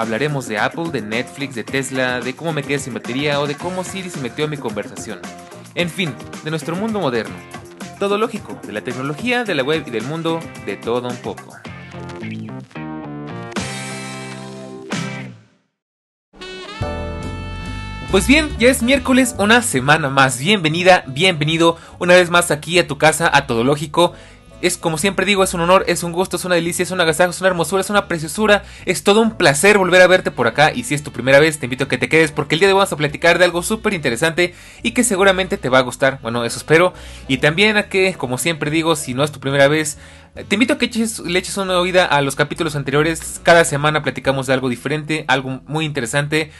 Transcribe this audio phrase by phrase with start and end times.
[0.00, 3.54] Hablaremos de Apple, de Netflix, de Tesla, de cómo me quedé sin batería o de
[3.54, 5.20] cómo Siri se metió en mi conversación.
[5.74, 7.34] En fin, de nuestro mundo moderno.
[7.98, 11.54] Todo lógico, de la tecnología, de la web y del mundo, de todo un poco.
[18.10, 20.38] Pues bien, ya es miércoles, una semana más.
[20.38, 24.14] Bienvenida, bienvenido una vez más aquí a tu casa, a Todo Lógico.
[24.62, 27.00] Es como siempre digo, es un honor, es un gusto, es una delicia, es un
[27.00, 30.46] agasajo, es una hermosura, es una preciosura, es todo un placer volver a verte por
[30.46, 32.60] acá y si es tu primera vez te invito a que te quedes porque el
[32.60, 35.78] día de hoy vamos a platicar de algo súper interesante y que seguramente te va
[35.78, 36.92] a gustar, bueno eso espero
[37.28, 39.98] y también a que como siempre digo, si no es tu primera vez
[40.48, 40.90] te invito a que
[41.24, 45.60] le eches una oída a los capítulos anteriores, cada semana platicamos de algo diferente, algo
[45.66, 46.52] muy interesante.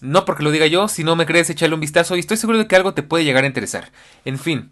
[0.00, 2.58] No porque lo diga yo, si no me crees, échale un vistazo y estoy seguro
[2.58, 3.90] de que algo te puede llegar a interesar.
[4.24, 4.70] En fin,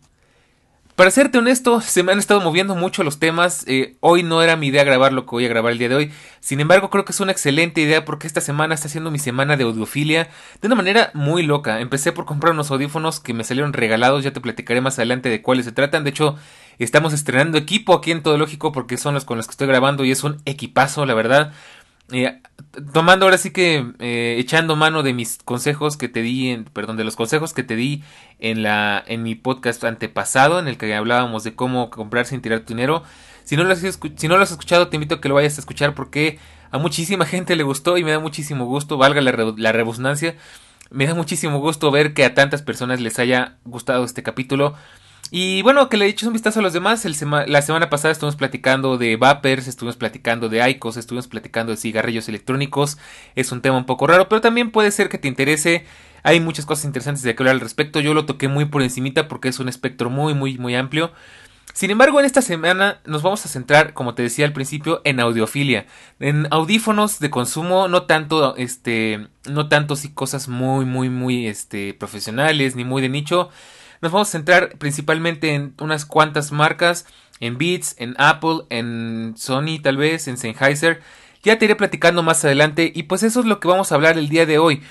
[0.97, 3.65] para serte honesto, se me han estado moviendo mucho los temas.
[3.67, 5.97] Eh, hoy no era mi idea grabar lo que voy a grabar el día de
[5.97, 6.13] hoy.
[6.39, 9.57] Sin embargo, creo que es una excelente idea porque esta semana está siendo mi semana
[9.57, 10.29] de audiofilia
[10.61, 11.81] de una manera muy loca.
[11.81, 14.23] Empecé por comprar unos audífonos que me salieron regalados.
[14.23, 16.05] Ya te platicaré más adelante de cuáles se tratan.
[16.05, 16.37] De hecho,
[16.79, 20.05] estamos estrenando equipo aquí en Todo Lógico porque son los con los que estoy grabando
[20.05, 21.53] y es un equipazo, la verdad.
[22.13, 22.39] Eh,
[22.93, 26.97] tomando ahora sí que eh, echando mano de mis consejos que te di, en, perdón,
[26.97, 28.03] de los consejos que te di
[28.41, 32.61] en la en mi podcast antepasado en el que hablábamos de cómo comprar sin tirar
[32.61, 33.03] tu dinero.
[33.45, 33.81] Si no lo has,
[34.17, 36.39] si no lo has escuchado, te invito a que lo vayas a escuchar porque
[36.71, 40.37] a muchísima gente le gustó y me da muchísimo gusto, valga la, rebusnancia,
[40.91, 44.75] me da muchísimo gusto ver que a tantas personas les haya gustado este capítulo.
[45.37, 47.05] Y bueno, que le eches un vistazo a los demás.
[47.49, 52.29] la semana pasada estuvimos platicando de vapers, estuvimos platicando de ICOS, estuvimos platicando de cigarrillos
[52.29, 52.99] electrónicos.
[53.35, 55.87] Es un tema un poco raro, pero también puede ser que te interese.
[56.23, 57.99] Hay muchas cosas interesantes de que hablar al respecto.
[57.99, 61.11] Yo lo toqué muy por encimita porque es un espectro muy, muy, muy amplio.
[61.73, 65.19] Sin embargo, en esta semana nos vamos a centrar, como te decía al principio, en
[65.19, 65.87] audiofilia,
[66.21, 71.93] en audífonos de consumo, no tanto, este, no tanto si cosas muy, muy, muy, este,
[71.93, 73.51] profesionales ni muy de nicho,
[74.05, 77.07] nos vamos a centrar principalmente en unas cuantas marcas,
[77.41, 81.01] en Beats, en Apple, en Sony tal vez, en Sennheiser.
[81.43, 84.19] Ya te iré platicando más adelante y pues eso es lo que vamos a hablar
[84.19, 84.83] el día de hoy.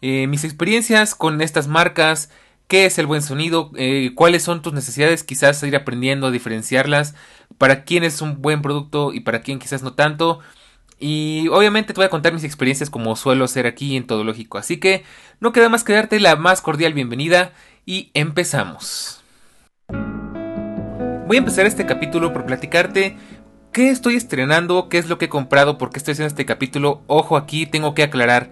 [0.00, 2.30] Eh, mis experiencias con estas marcas,
[2.66, 7.14] qué es el buen sonido, eh, cuáles son tus necesidades, quizás ir aprendiendo a diferenciarlas,
[7.58, 10.40] para quién es un buen producto y para quién quizás no tanto.
[10.98, 14.56] Y obviamente te voy a contar mis experiencias como suelo hacer aquí en Todo Lógico.
[14.56, 15.04] Así que
[15.40, 17.52] no queda más que darte la más cordial bienvenida
[17.84, 19.22] y empezamos.
[21.26, 23.16] Voy a empezar este capítulo por platicarte
[23.72, 27.02] qué estoy estrenando, qué es lo que he comprado, por qué estoy haciendo este capítulo.
[27.06, 28.50] Ojo aquí, tengo que aclarar.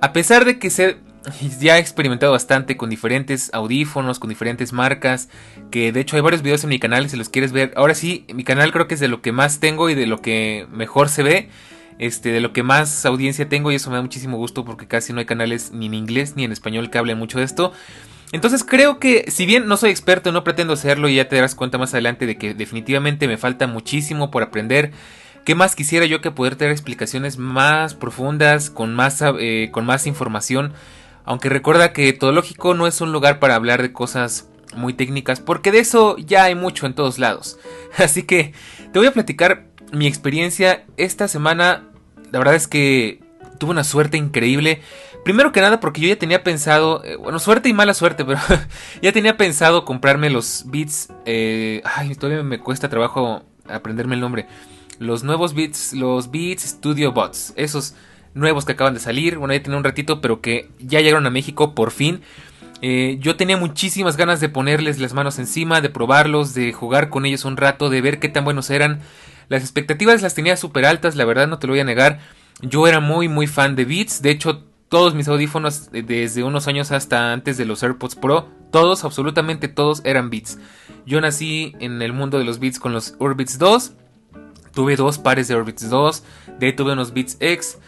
[0.00, 0.98] A pesar de que sé,
[1.60, 5.28] ya he experimentado bastante con diferentes audífonos, con diferentes marcas,
[5.70, 7.72] que de hecho hay varios videos en mi canal si los quieres ver.
[7.76, 10.20] Ahora sí, mi canal creo que es de lo que más tengo y de lo
[10.20, 11.48] que mejor se ve.
[11.98, 15.12] Este, de lo que más audiencia tengo y eso me da muchísimo gusto porque casi
[15.12, 17.72] no hay canales ni en inglés ni en español que hablen mucho de esto.
[18.32, 21.54] Entonces creo que si bien no soy experto, no pretendo serlo y ya te darás
[21.54, 24.92] cuenta más adelante de que definitivamente me falta muchísimo por aprender.
[25.44, 30.06] ¿Qué más quisiera yo que poder tener explicaciones más profundas, con más, eh, con más
[30.06, 30.74] información?
[31.24, 35.40] Aunque recuerda que todo lógico no es un lugar para hablar de cosas muy técnicas,
[35.40, 37.58] porque de eso ya hay mucho en todos lados.
[37.96, 38.52] Así que
[38.92, 41.88] te voy a platicar mi experiencia esta semana.
[42.30, 43.20] La verdad es que
[43.58, 44.82] tuve una suerte increíble.
[45.28, 48.40] Primero que nada porque yo ya tenía pensado, eh, bueno, suerte y mala suerte, pero
[49.02, 51.12] ya tenía pensado comprarme los Beats.
[51.26, 54.46] Eh, ay, todavía me cuesta trabajo aprenderme el nombre.
[54.98, 57.52] Los nuevos Beats, los Beats Studio Bots.
[57.56, 57.94] Esos
[58.32, 59.36] nuevos que acaban de salir.
[59.36, 62.22] Bueno, ya tenía un ratito, pero que ya llegaron a México por fin.
[62.80, 67.26] Eh, yo tenía muchísimas ganas de ponerles las manos encima, de probarlos, de jugar con
[67.26, 69.00] ellos un rato, de ver qué tan buenos eran.
[69.50, 72.18] Las expectativas las tenía súper altas, la verdad no te lo voy a negar.
[72.62, 76.92] Yo era muy muy fan de Beats, de hecho todos mis audífonos desde unos años
[76.92, 80.58] hasta antes de los AirPods Pro, todos, absolutamente todos eran Beats.
[81.06, 83.92] Yo nací en el mundo de los Beats con los Orbits 2,
[84.72, 86.24] tuve dos pares de Orbits 2,
[86.58, 87.78] de ahí tuve unos Beats X,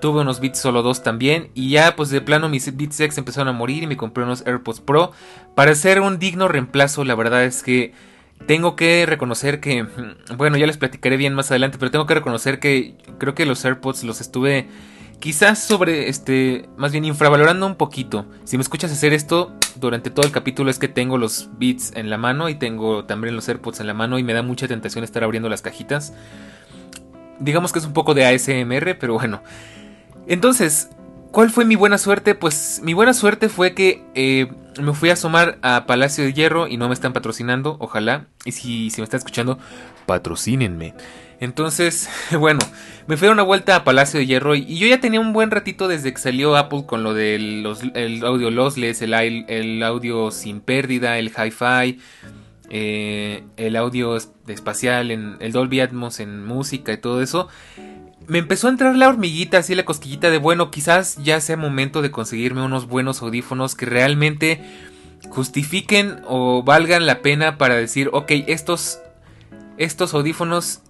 [0.00, 3.48] tuve unos Beats solo 2 también y ya pues de plano mis Beats X empezaron
[3.48, 5.12] a morir y me compré unos AirPods Pro
[5.54, 7.92] para hacer un digno reemplazo, la verdad es que
[8.46, 9.86] tengo que reconocer que,
[10.36, 13.64] bueno, ya les platicaré bien más adelante, pero tengo que reconocer que creo que los
[13.64, 14.66] AirPods los estuve
[15.20, 18.26] quizás sobre este, más bien infravalorando un poquito.
[18.44, 22.10] Si me escuchas hacer esto durante todo el capítulo es que tengo los beats en
[22.10, 25.04] la mano y tengo también los AirPods en la mano y me da mucha tentación
[25.04, 26.14] estar abriendo las cajitas.
[27.38, 29.42] Digamos que es un poco de ASMR, pero bueno.
[30.26, 30.90] Entonces,
[31.30, 32.34] ¿cuál fue mi buena suerte?
[32.34, 34.48] Pues mi buena suerte fue que eh,
[34.80, 38.26] me fui a asomar a Palacio de Hierro y no me están patrocinando, ojalá.
[38.44, 39.58] Y si, me está escuchando,
[40.06, 40.94] patrocínenme.
[41.40, 42.60] Entonces, bueno,
[43.06, 45.50] me fui a una vuelta a Palacio de Hierro y yo ya tenía un buen
[45.50, 51.18] ratito desde que salió Apple con lo del el audio lossless, el, audio sin pérdida,
[51.18, 51.98] el hi-fi,
[52.68, 54.16] eh, el audio
[54.46, 57.48] espacial, el Dolby Atmos en música y todo eso.
[58.30, 62.00] Me empezó a entrar la hormiguita, así la cosquillita de bueno, quizás ya sea momento
[62.00, 64.62] de conseguirme unos buenos audífonos que realmente
[65.30, 69.00] justifiquen o valgan la pena para decir, ok, estos,
[69.78, 70.82] estos audífonos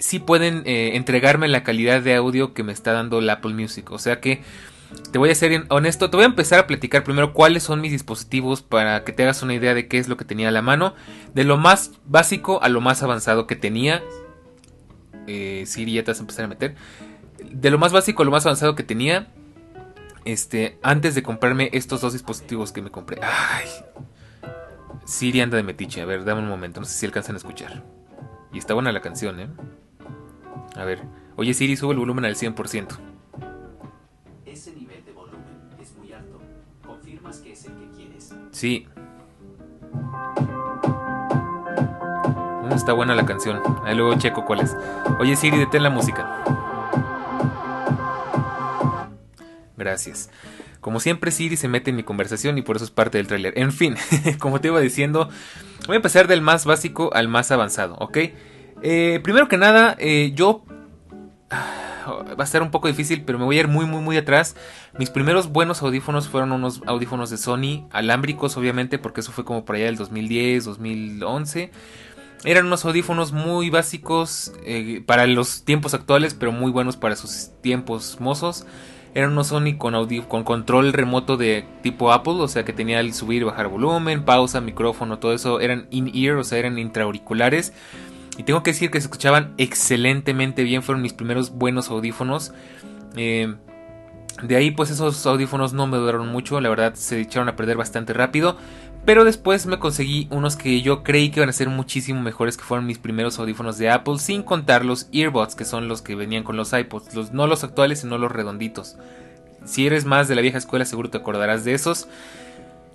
[0.00, 3.88] sí pueden eh, entregarme la calidad de audio que me está dando la Apple Music.
[3.92, 4.42] O sea que
[5.12, 7.92] te voy a ser honesto, te voy a empezar a platicar primero cuáles son mis
[7.92, 10.60] dispositivos para que te hagas una idea de qué es lo que tenía a la
[10.60, 10.96] mano.
[11.34, 14.02] De lo más básico a lo más avanzado que tenía.
[15.30, 16.74] Eh, Siri ya te vas a empezar a meter.
[17.38, 19.28] De lo más básico a lo más avanzado que tenía.
[20.24, 23.20] Este, antes de comprarme estos dos dispositivos que me compré.
[23.22, 23.68] Ay.
[25.04, 26.00] Siri anda de metiche.
[26.02, 26.80] A ver, dame un momento.
[26.80, 27.84] No sé si alcanzan a escuchar.
[28.52, 29.48] Y está buena la canción, ¿eh?
[30.74, 31.02] A ver.
[31.36, 32.98] Oye Siri, sube el volumen al 100%.
[34.44, 35.44] Ese nivel de volumen
[35.80, 36.40] es muy alto.
[36.84, 38.34] ¿Confirmas que es el que quieres?
[38.50, 38.86] Sí.
[42.70, 43.60] Mm, está buena la canción.
[43.84, 44.76] Ahí luego checo cuál es.
[45.18, 46.42] Oye Siri, detén la música.
[49.76, 50.30] Gracias.
[50.80, 53.58] Como siempre, Siri se mete en mi conversación y por eso es parte del tráiler.
[53.58, 53.96] En fin,
[54.38, 55.28] como te iba diciendo,
[55.86, 58.18] voy a empezar del más básico al más avanzado, ¿ok?
[58.82, 60.64] Eh, primero que nada, eh, yo...
[62.10, 64.56] Va a ser un poco difícil, pero me voy a ir muy, muy, muy atrás.
[64.98, 69.64] Mis primeros buenos audífonos fueron unos audífonos de Sony, alámbricos obviamente, porque eso fue como
[69.64, 71.70] por allá del 2010, 2011.
[72.44, 77.50] Eran unos audífonos muy básicos eh, para los tiempos actuales, pero muy buenos para sus
[77.60, 78.66] tiempos mozos.
[79.14, 79.94] Eran unos Sony con,
[80.28, 84.24] con control remoto de tipo Apple, o sea que tenía el subir y bajar volumen,
[84.24, 85.60] pausa, micrófono, todo eso.
[85.60, 87.72] Eran in-ear, o sea, eran intraauriculares.
[88.38, 92.54] Y tengo que decir que se escuchaban excelentemente bien, fueron mis primeros buenos audífonos.
[93.16, 93.54] Eh,
[94.42, 97.76] de ahí pues esos audífonos no me duraron mucho, la verdad se echaron a perder
[97.76, 98.56] bastante rápido.
[99.04, 102.64] Pero después me conseguí unos que yo creí que iban a ser muchísimo mejores, que
[102.64, 106.44] fueron mis primeros audífonos de Apple, sin contar los earbuds, que son los que venían
[106.44, 108.96] con los iPods, los, no los actuales, sino los redonditos.
[109.64, 112.08] Si eres más de la vieja escuela, seguro te acordarás de esos.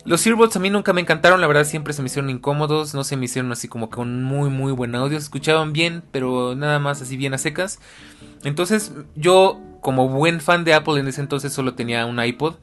[0.06, 3.04] Los earbuds a mí nunca me encantaron, la verdad siempre se me hicieron incómodos, no
[3.04, 6.78] se me hicieron así como un muy muy buen audio, se escuchaban bien, pero nada
[6.78, 7.80] más así bien a secas.
[8.44, 12.56] Entonces yo como buen fan de Apple en ese entonces solo tenía un iPod.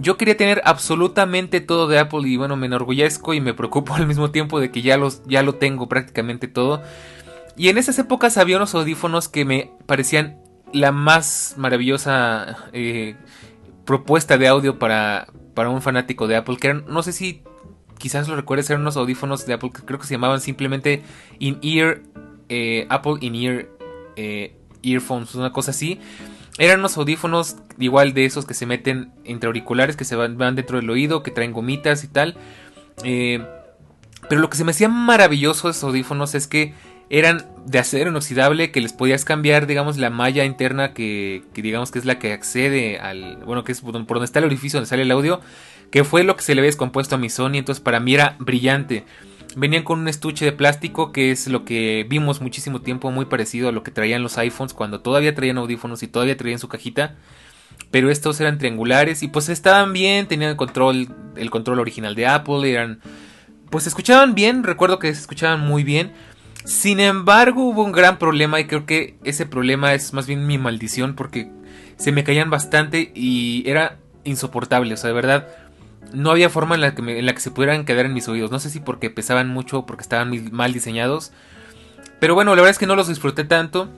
[0.00, 4.06] Yo quería tener absolutamente todo de Apple y bueno, me enorgullezco y me preocupo al
[4.06, 6.82] mismo tiempo de que ya, los, ya lo tengo prácticamente todo.
[7.56, 10.40] Y en esas épocas había unos audífonos que me parecían
[10.72, 13.16] la más maravillosa eh,
[13.84, 17.42] propuesta de audio para, para un fanático de Apple, que eran, no sé si
[17.98, 21.02] quizás lo recuerdes, eran unos audífonos de Apple que creo que se llamaban simplemente
[21.40, 22.02] In-Ear,
[22.48, 23.66] eh, Apple In-Ear
[24.14, 26.00] eh, Earphones, una cosa así.
[26.58, 30.78] Eran unos audífonos igual de esos que se meten entre auriculares, que se van, dentro
[30.78, 32.36] del oído, que traen gomitas y tal.
[33.04, 33.44] Eh,
[34.28, 36.74] pero lo que se me hacía maravilloso de esos audífonos es que
[37.10, 41.98] eran de acero inoxidable que les podías cambiar, digamos, la malla interna que, digamos que
[41.98, 45.02] es la que accede al, bueno, que es por donde está el orificio donde sale
[45.02, 45.40] el audio,
[45.90, 48.36] que fue lo que se le había descompuesto a mi Sony, entonces para mí era
[48.38, 49.04] brillante.
[49.56, 53.68] Venían con un estuche de plástico que es lo que vimos muchísimo tiempo, muy parecido
[53.68, 57.16] a lo que traían los iPhones cuando todavía traían audífonos y todavía traían su cajita.
[57.90, 62.26] Pero estos eran triangulares y pues estaban bien, tenían el control, el control original de
[62.26, 63.00] Apple, eran...
[63.70, 66.12] Pues escuchaban bien, recuerdo que se escuchaban muy bien.
[66.64, 70.58] Sin embargo, hubo un gran problema y creo que ese problema es más bien mi
[70.58, 71.50] maldición porque
[71.96, 74.94] se me caían bastante y era insoportable.
[74.94, 75.48] O sea, de verdad,
[76.12, 78.50] no había forma en la que, en la que se pudieran quedar en mis oídos.
[78.50, 81.32] No sé si porque pesaban mucho o porque estaban mal diseñados.
[82.20, 83.88] Pero bueno, la verdad es que no los disfruté tanto.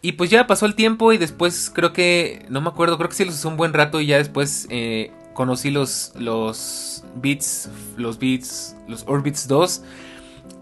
[0.00, 3.14] Y pues ya pasó el tiempo y después creo que, no me acuerdo, creo que
[3.14, 8.18] sí los usé un buen rato y ya después eh, conocí los, los Beats, los
[8.18, 9.82] Beats, los Orbits 2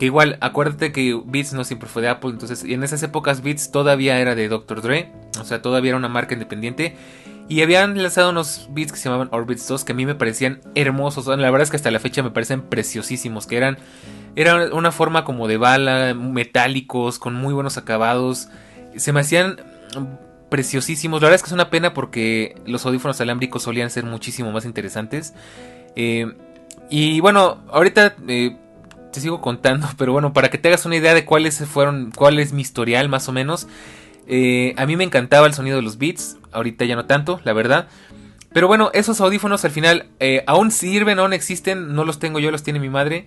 [0.01, 3.71] que igual, acuérdate que Beats no siempre fue de Apple, entonces en esas épocas Beats
[3.71, 4.81] todavía era de Dr.
[4.81, 6.97] Dre, o sea, todavía era una marca independiente.
[7.51, 10.61] Y habían lanzado unos beats que se llamaban Orbits 2 que a mí me parecían
[10.77, 11.27] hermosos.
[11.27, 13.49] La verdad es que hasta la fecha me parecen preciosísimos.
[13.49, 13.77] Que eran,
[14.37, 18.51] eran una forma como de bala, metálicos, con muy buenos acabados.
[18.95, 19.57] Se me hacían
[20.49, 21.21] preciosísimos.
[21.21, 24.65] La verdad es que es una pena porque los audífonos alámbricos solían ser muchísimo más
[24.65, 25.35] interesantes.
[25.97, 26.33] Eh,
[26.89, 28.57] y bueno, ahorita eh,
[29.13, 32.39] te sigo contando, pero bueno, para que te hagas una idea de cuáles fueron, cuál
[32.39, 33.67] es mi historial más o menos.
[34.33, 37.53] Eh, a mí me encantaba el sonido de los beats, ahorita ya no tanto, la
[37.53, 37.89] verdad.
[38.53, 40.07] Pero bueno, esos audífonos al final
[40.47, 43.27] aún sirven, aún existen, no los tengo yo, los tiene mi madre.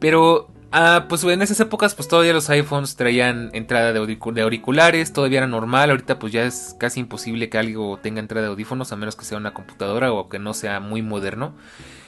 [0.00, 5.38] Pero Ah, pues en esas épocas pues todavía los iPhones traían entrada de, auriculares, todavía
[5.38, 8.96] era normal, ahorita pues ya es casi imposible que algo tenga entrada de audífonos a
[8.96, 11.56] menos que sea una computadora o que no sea muy moderno.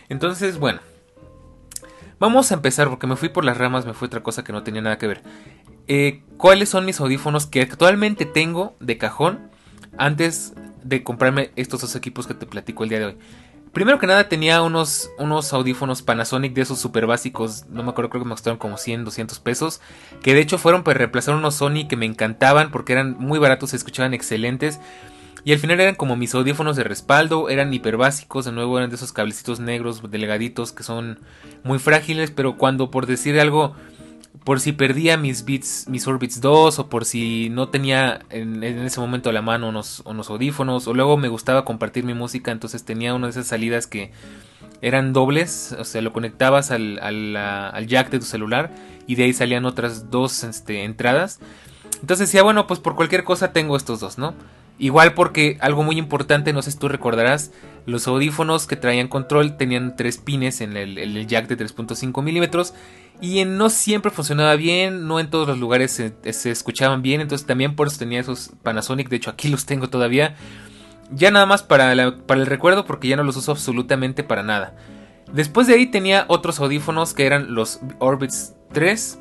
[0.08, 0.78] Entonces, bueno,
[2.20, 4.62] vamos a empezar porque me fui por las ramas, me fue otra cosa que no
[4.62, 5.22] tenía nada que ver.
[5.88, 9.50] Eh, ¿Cuáles son mis audífonos que actualmente tengo de cajón
[9.96, 13.16] antes de comprarme estos dos equipos que te platico el día de hoy?
[13.72, 18.10] Primero que nada tenía unos, unos audífonos Panasonic de esos super básicos, no me acuerdo,
[18.10, 19.80] creo que me costaron como 100, 200 pesos,
[20.22, 23.70] que de hecho fueron para reemplazar unos Sony que me encantaban porque eran muy baratos,
[23.70, 24.78] se escuchaban excelentes.
[25.44, 28.90] Y al final eran como mis audífonos de respaldo, eran hiper básicos, de nuevo eran
[28.90, 31.18] de esos cablecitos negros delgaditos que son
[31.64, 33.74] muy frágiles, pero cuando por decir algo
[34.44, 39.00] por si perdía mis Beats, mis Orbits 2 o por si no tenía en, ese
[39.00, 43.14] momento a la mano unos, audífonos o luego me gustaba compartir mi música entonces tenía
[43.14, 44.10] una de esas salidas que
[44.80, 48.72] eran dobles, o sea lo conectabas al, al, jack de tu celular
[49.06, 51.38] y de ahí salían otras dos este, entradas.
[52.00, 54.34] Entonces decía, bueno, pues por cualquier cosa tengo estos dos, ¿no?
[54.78, 57.52] Igual porque algo muy importante, no sé si tú recordarás,
[57.86, 62.74] los audífonos que traían control tenían tres pines en el, jack de 3.5 milímetros
[63.20, 67.76] y no siempre funcionaba bien, no en todos los lugares se, escuchaban bien, entonces también
[67.76, 70.34] por eso tenía esos Panasonic, de hecho aquí los tengo todavía.
[71.10, 74.74] Ya nada más para, para el recuerdo porque ya no los uso absolutamente para nada.
[75.32, 79.18] Después de ahí tenía otros audífonos que eran los Orbits 3,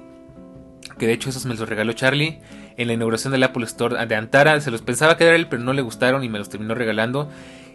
[0.98, 2.40] que de hecho esos me los regaló Charlie
[2.82, 4.60] en la inauguración del Apple Store de Antara.
[4.62, 7.30] Se los pensaba que era él, pero no le gustaron y me los terminó regalando.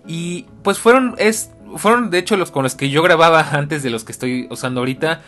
[0.06, 3.90] Y pues fueron, es, fueron de hecho los con los que yo grababa antes de
[3.90, 5.22] los que estoy usando ahorita.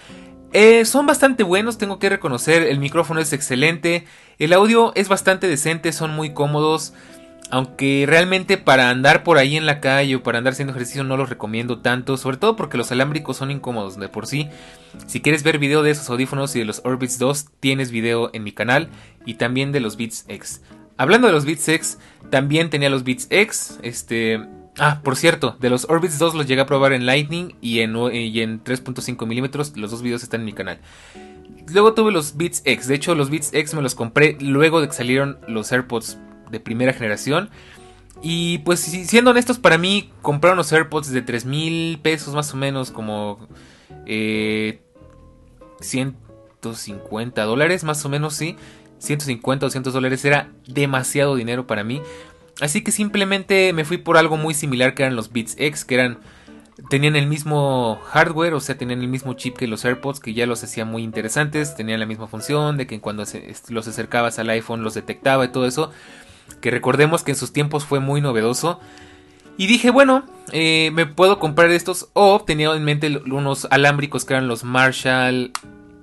[0.53, 4.07] Eh, son bastante buenos, tengo que reconocer, el micrófono es excelente,
[4.39, 6.95] el audio es bastante decente, son muy cómodos,
[7.51, 11.17] aunque realmente para andar por ahí en la calle o para andar haciendo ejercicio no
[11.17, 14.49] los recomiendo tanto, sobre todo porque los alámbricos son incómodos de por sí.
[15.07, 18.45] Si quieres ver video de esos audífonos y de los Orbits 2, tienes video en
[18.45, 18.89] mi canal
[19.25, 20.63] y también de los Beats X.
[20.97, 21.99] Hablando de los Beats X,
[22.31, 24.41] también tenía los Beats X, este
[24.81, 27.97] Ah, por cierto, de los Orbits 2 los llegué a probar en Lightning y en,
[27.97, 29.77] en 3.5 milímetros.
[29.77, 30.79] Los dos videos están en mi canal.
[31.73, 32.87] Luego tuve los Beats X.
[32.87, 36.19] De hecho, los Beats X me los compré luego de que salieron los AirPods
[36.51, 37.51] de primera generación.
[38.23, 42.57] Y pues siendo honestos, para mí comprar unos AirPods de 3 mil pesos más o
[42.57, 43.49] menos, como
[44.07, 44.81] eh,
[45.81, 48.57] 150 dólares más o menos, sí.
[48.99, 52.03] 150 o 200 dólares era demasiado dinero para mí.
[52.61, 55.95] Así que simplemente me fui por algo muy similar que eran los Beats X, que
[55.95, 56.19] eran
[56.91, 60.47] tenían el mismo hardware, o sea, tenían el mismo chip que los AirPods, que ya
[60.47, 63.25] los hacía muy interesantes, tenían la misma función de que cuando
[63.69, 65.91] los acercabas al iPhone los detectaba y todo eso,
[66.61, 68.81] que recordemos que en sus tiempos fue muy novedoso.
[69.57, 74.35] Y dije, bueno, eh, me puedo comprar estos, o tenía en mente unos alámbricos que
[74.35, 75.53] eran los Marshall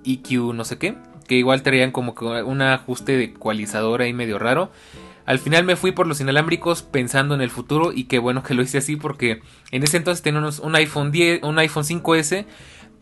[0.06, 0.96] EQ no sé qué,
[1.28, 2.14] que igual traían como
[2.46, 4.72] un ajuste de ecualizador ahí medio raro.
[5.26, 8.54] Al final me fui por los inalámbricos pensando en el futuro y qué bueno que
[8.54, 12.46] lo hice así porque en ese entonces teníamos un iPhone 10, un iPhone 5S,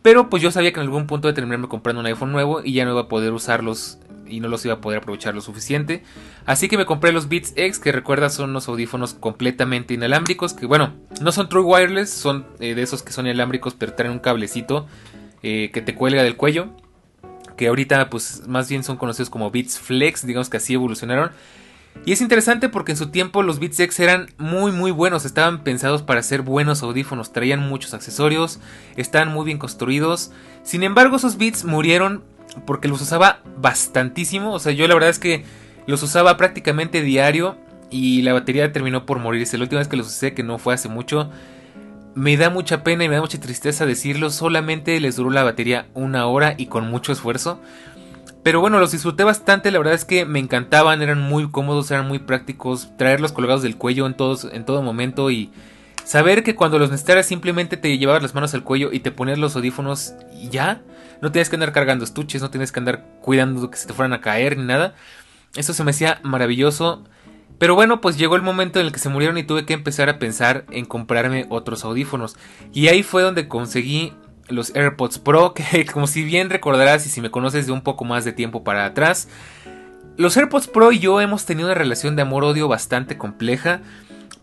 [0.00, 2.72] pero pues yo sabía que en algún punto de terminarme comprando un iPhone nuevo y
[2.72, 6.02] ya no iba a poder usarlos y no los iba a poder aprovechar lo suficiente.
[6.46, 10.66] Así que me compré los Beats X, que recuerda son unos audífonos completamente inalámbricos, que
[10.66, 14.18] bueno, no son true wireless, son eh, de esos que son inalámbricos, pero traen un
[14.18, 14.86] cablecito
[15.42, 16.68] eh, que te cuelga del cuello.
[17.56, 21.30] Que ahorita pues más bien son conocidos como Beats Flex, digamos que así evolucionaron.
[22.04, 25.62] Y es interesante porque en su tiempo los Beats X eran muy muy buenos, estaban
[25.62, 28.60] pensados para ser buenos audífonos, traían muchos accesorios,
[28.96, 30.30] estaban muy bien construidos.
[30.64, 32.24] Sin embargo, esos Beats murieron
[32.66, 35.44] porque los usaba bastantísimo, o sea, yo la verdad es que
[35.86, 37.56] los usaba prácticamente diario
[37.90, 39.58] y la batería terminó por morirse.
[39.58, 41.30] La última vez que los usé, que no fue hace mucho,
[42.14, 45.86] me da mucha pena y me da mucha tristeza decirlo, solamente les duró la batería
[45.94, 47.60] una hora y con mucho esfuerzo.
[48.42, 52.06] Pero bueno, los disfruté bastante, la verdad es que me encantaban, eran muy cómodos, eran
[52.06, 55.50] muy prácticos, traerlos colgados del cuello en, todos, en todo momento y
[56.04, 59.38] saber que cuando los necesitaras simplemente te llevabas las manos al cuello y te ponías
[59.38, 60.82] los audífonos y ya,
[61.20, 64.12] no tienes que andar cargando estuches, no tienes que andar cuidando que se te fueran
[64.12, 64.94] a caer ni nada.
[65.56, 67.04] Eso se me hacía maravilloso.
[67.58, 70.08] Pero bueno, pues llegó el momento en el que se murieron y tuve que empezar
[70.08, 72.36] a pensar en comprarme otros audífonos.
[72.72, 74.12] Y ahí fue donde conseguí
[74.48, 78.04] los AirPods Pro, que como si bien recordarás y si me conoces de un poco
[78.04, 79.28] más de tiempo para atrás,
[80.16, 83.80] los AirPods Pro y yo hemos tenido una relación de amor-odio bastante compleja.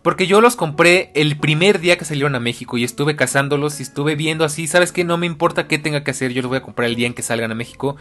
[0.02, 3.84] Porque yo los compré el primer día que salieron a México y estuve cazándolos y
[3.84, 5.04] estuve viendo así, ¿sabes qué?
[5.04, 7.14] No me importa qué tenga que hacer, yo los voy a comprar el día en
[7.14, 7.96] que salgan a México.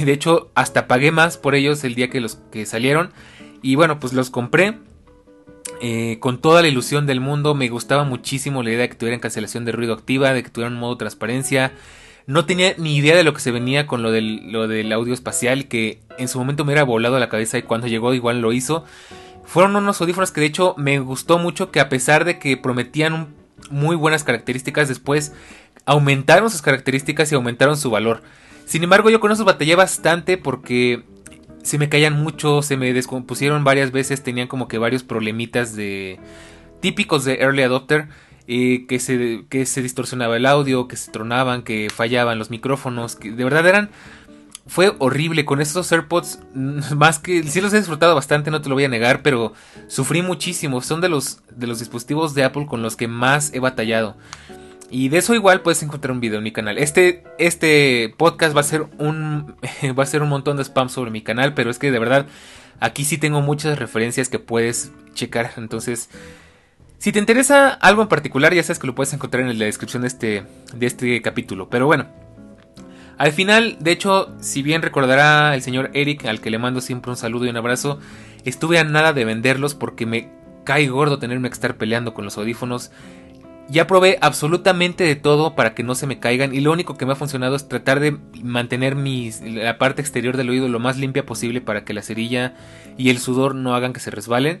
[0.00, 3.12] De hecho, hasta pagué más por ellos el día que los que salieron.
[3.62, 4.78] Y bueno, pues los compré.
[5.80, 9.20] Eh, con toda la ilusión del mundo, me gustaba muchísimo la idea de que tuvieran
[9.20, 11.72] cancelación de ruido activa, de que tuvieran modo transparencia.
[12.26, 15.14] No tenía ni idea de lo que se venía con lo del, lo del audio
[15.14, 18.52] espacial, que en su momento me hubiera volado la cabeza y cuando llegó igual lo
[18.52, 18.84] hizo.
[19.46, 23.28] Fueron unos audífonos que de hecho me gustó mucho que a pesar de que prometían
[23.70, 25.32] muy buenas características, después
[25.84, 28.22] aumentaron sus características y aumentaron su valor.
[28.66, 31.04] Sin embargo, yo con esos batallé bastante porque
[31.62, 36.18] se me caían mucho, se me descompusieron varias veces, tenían como que varios problemitas de
[36.80, 38.08] típicos de early adopter.
[38.48, 43.16] Eh, que, se, que se distorsionaba el audio, que se tronaban, que fallaban los micrófonos,
[43.16, 43.90] que de verdad eran
[44.66, 46.40] fue horrible con estos AirPods.
[46.54, 49.52] Más que sí los he disfrutado bastante, no te lo voy a negar, pero
[49.88, 50.80] sufrí muchísimo.
[50.80, 54.16] Son de los, de los dispositivos de Apple con los que más he batallado.
[54.90, 56.78] Y de eso igual puedes encontrar un video en mi canal.
[56.78, 59.56] Este, este podcast va a ser un
[59.98, 62.26] va a ser un montón de spam sobre mi canal, pero es que de verdad
[62.78, 65.52] aquí sí tengo muchas referencias que puedes checar.
[65.56, 66.08] Entonces,
[66.98, 70.02] si te interesa algo en particular, ya sabes que lo puedes encontrar en la descripción
[70.02, 70.44] de este,
[70.74, 71.68] de este capítulo.
[71.68, 72.06] Pero bueno,
[73.18, 77.10] al final, de hecho, si bien recordará el señor Eric, al que le mando siempre
[77.10, 77.98] un saludo y un abrazo,
[78.44, 80.30] estuve a nada de venderlos porque me
[80.64, 82.90] cae gordo tenerme que estar peleando con los audífonos.
[83.68, 87.06] Ya probé absolutamente de todo para que no se me caigan y lo único que
[87.06, 91.26] me ha funcionado es tratar de mantener la parte exterior del oído lo más limpia
[91.26, 92.54] posible para que la cerilla
[92.96, 94.60] y el sudor no hagan que se resbalen.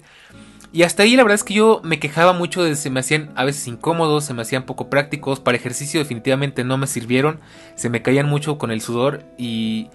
[0.76, 3.00] Y hasta ahí la verdad es que yo me quejaba mucho de que se me
[3.00, 7.40] hacían a veces incómodos, se me hacían poco prácticos, para ejercicio definitivamente no me sirvieron,
[7.76, 9.88] se me caían mucho con el sudor y...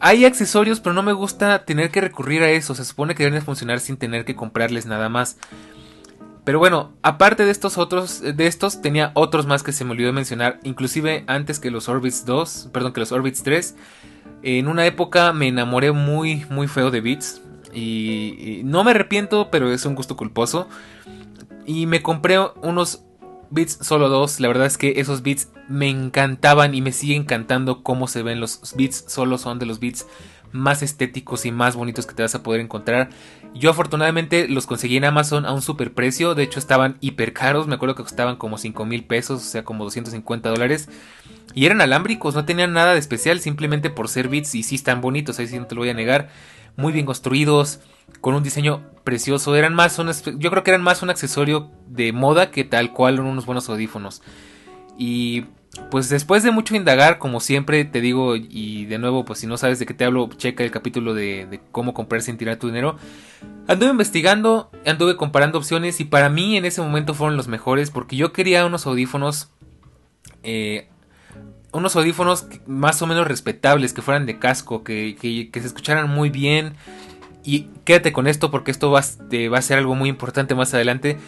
[0.00, 3.42] Hay accesorios, pero no me gusta tener que recurrir a eso, se supone que deben
[3.42, 5.36] funcionar sin tener que comprarles nada más.
[6.42, 10.12] Pero bueno, aparte de estos otros, de estos tenía otros más que se me olvidó
[10.12, 13.76] mencionar, inclusive antes que los Orbits 2, perdón, que los Orbits 3.
[14.42, 17.41] En una época me enamoré muy, muy feo de Beats.
[17.72, 20.68] Y, no me arrepiento, pero es un gusto culposo.
[21.66, 23.04] Y me compré unos
[23.50, 24.40] Beats solo dos.
[24.40, 28.40] La verdad es que esos Beats me encantaban y me sigue encantando cómo se ven
[28.40, 29.04] los Beats.
[29.08, 30.06] Solo son de los Beats
[30.52, 33.10] más estéticos y más bonitos que te vas a poder encontrar.
[33.54, 36.34] Yo afortunadamente los conseguí en Amazon a un super precio.
[36.34, 37.66] De hecho estaban hiper caros.
[37.66, 40.88] Me acuerdo que costaban como 5 mil pesos, o sea, como 250 dólares.
[41.54, 44.54] Y eran alámbricos, no tenían nada de especial, simplemente por ser Beats.
[44.54, 46.30] Y sí están bonitos, ahí sí no te lo voy a negar
[46.76, 47.80] muy bien construidos,
[48.20, 49.54] con un diseño precioso.
[49.56, 53.46] Eran más yo creo que eran más un accesorio de moda que tal cual unos
[53.46, 54.22] buenos audífonos.
[54.98, 55.44] Y
[55.90, 59.56] pues después de mucho indagar, como siempre te digo, y de nuevo, pues si no
[59.56, 62.96] sabes de qué te hablo, checa el capítulo de, cómo comprar sin tirar tu dinero.
[63.68, 68.16] Anduve investigando, anduve comparando opciones y para mí en ese momento fueron los mejores porque
[68.16, 69.50] yo quería unos audífonos
[70.42, 70.88] eh,
[71.72, 75.16] unos audífonos más o menos respetables, que fueran de casco, que,
[75.52, 76.74] se escucharan muy bien.
[77.44, 81.18] Y quédate con esto porque esto va, va, a ser algo muy importante más adelante.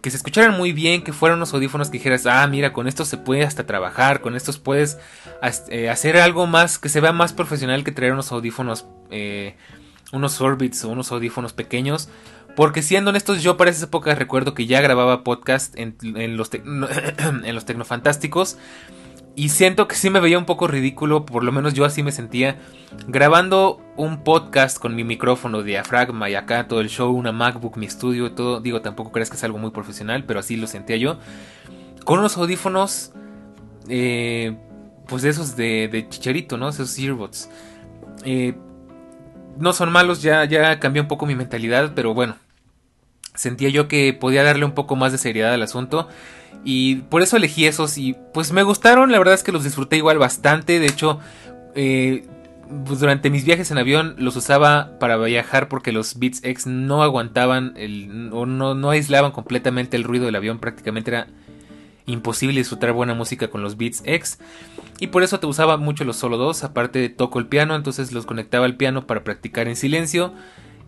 [0.00, 3.08] Que se escucharan muy bien, que fueran unos audífonos que dijeras, ah, mira, con estos
[3.08, 4.98] se puede hasta trabajar, con estos puedes
[5.68, 9.56] eh, hacer algo más, que se vea más profesional que traer unos audífonos, eh,
[10.12, 12.08] unos Orbits o unos audífonos pequeños.
[12.56, 15.96] Porque siendo honestos, yo para esas épocas recuerdo que ya grababa podcast en,
[16.36, 18.56] los, en los Tecnofantásticos.
[19.38, 22.10] Y siento que sí me veía un poco ridículo, por lo menos yo así me
[22.10, 22.56] sentía,
[23.06, 27.86] grabando un podcast con mi micrófono, diafragma y acá todo el show, una MacBook, mi
[27.86, 28.58] estudio todo.
[28.60, 31.20] Digo, tampoco crees que es algo muy profesional, pero así lo sentía yo.
[32.04, 33.12] Con unos audífonos,
[33.88, 34.56] eh,
[35.06, 36.68] pues de esos de, de chicharito, ¿no?
[36.68, 37.48] Esos earbuds.
[38.24, 38.56] Eh,
[39.56, 42.34] no son malos, ya, ya cambió un poco mi mentalidad, pero bueno.
[43.36, 46.08] Sentía yo que podía darle un poco más de seriedad al asunto.
[46.64, 49.96] Y por eso elegí esos y pues me gustaron, la verdad es que los disfruté
[49.96, 51.20] igual bastante, de hecho
[51.74, 52.26] eh,
[52.86, 57.02] pues durante mis viajes en avión los usaba para viajar porque los Beats X no
[57.02, 61.28] aguantaban el, o no, no aislaban completamente el ruido del avión, prácticamente era
[62.06, 64.38] imposible disfrutar buena música con los Beats X
[64.98, 68.26] y por eso te usaba mucho los solo dos, aparte toco el piano, entonces los
[68.26, 70.32] conectaba al piano para practicar en silencio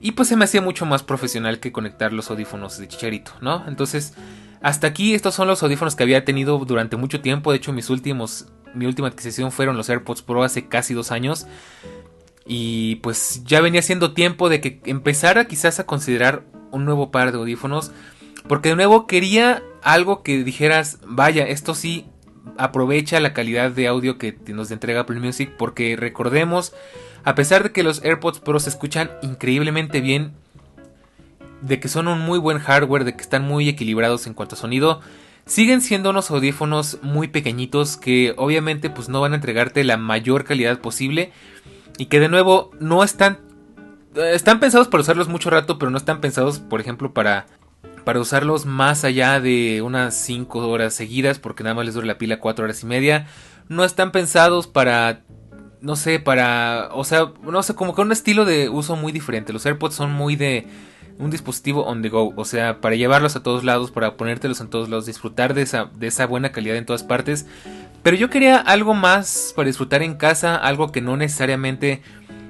[0.00, 3.64] y pues se me hacía mucho más profesional que conectar los audífonos de chicharito, ¿no?
[3.68, 4.14] Entonces
[4.62, 7.50] hasta aquí estos son los audífonos que había tenido durante mucho tiempo.
[7.50, 11.46] De hecho, mis últimos, mi última adquisición fueron los AirPods Pro hace casi dos años.
[12.46, 17.32] Y pues ya venía siendo tiempo de que empezara quizás a considerar un nuevo par
[17.32, 17.92] de audífonos.
[18.48, 22.06] Porque de nuevo quería algo que dijeras, vaya, esto sí
[22.58, 26.74] aprovecha la calidad de audio que nos entrega Apple Music porque recordemos,
[27.24, 30.34] a pesar de que los AirPods Pro se escuchan increíblemente bien,
[31.62, 34.58] de que son un muy buen hardware, de que están muy equilibrados en cuanto a
[34.58, 35.00] sonido,
[35.46, 40.44] siguen siendo unos audífonos muy pequeñitos que obviamente pues no van a entregarte la mayor
[40.44, 41.32] calidad posible
[41.98, 43.40] y que de nuevo no están
[44.14, 47.46] están pensados para usarlos mucho rato, pero no están pensados, por ejemplo, para
[48.04, 52.18] para usarlos más allá de unas 5 horas seguidas, porque nada más les dura la
[52.18, 53.26] pila 4 horas y media.
[53.68, 55.22] No están pensados para,
[55.80, 59.52] no sé, para, o sea, no sé, como que un estilo de uso muy diferente.
[59.52, 60.66] Los AirPods son muy de
[61.20, 64.68] un dispositivo on the go, o sea, para llevarlos a todos lados, para ponértelos en
[64.68, 67.46] todos lados, disfrutar de esa, de esa buena calidad en todas partes.
[68.02, 72.02] Pero yo quería algo más para disfrutar en casa, algo que no necesariamente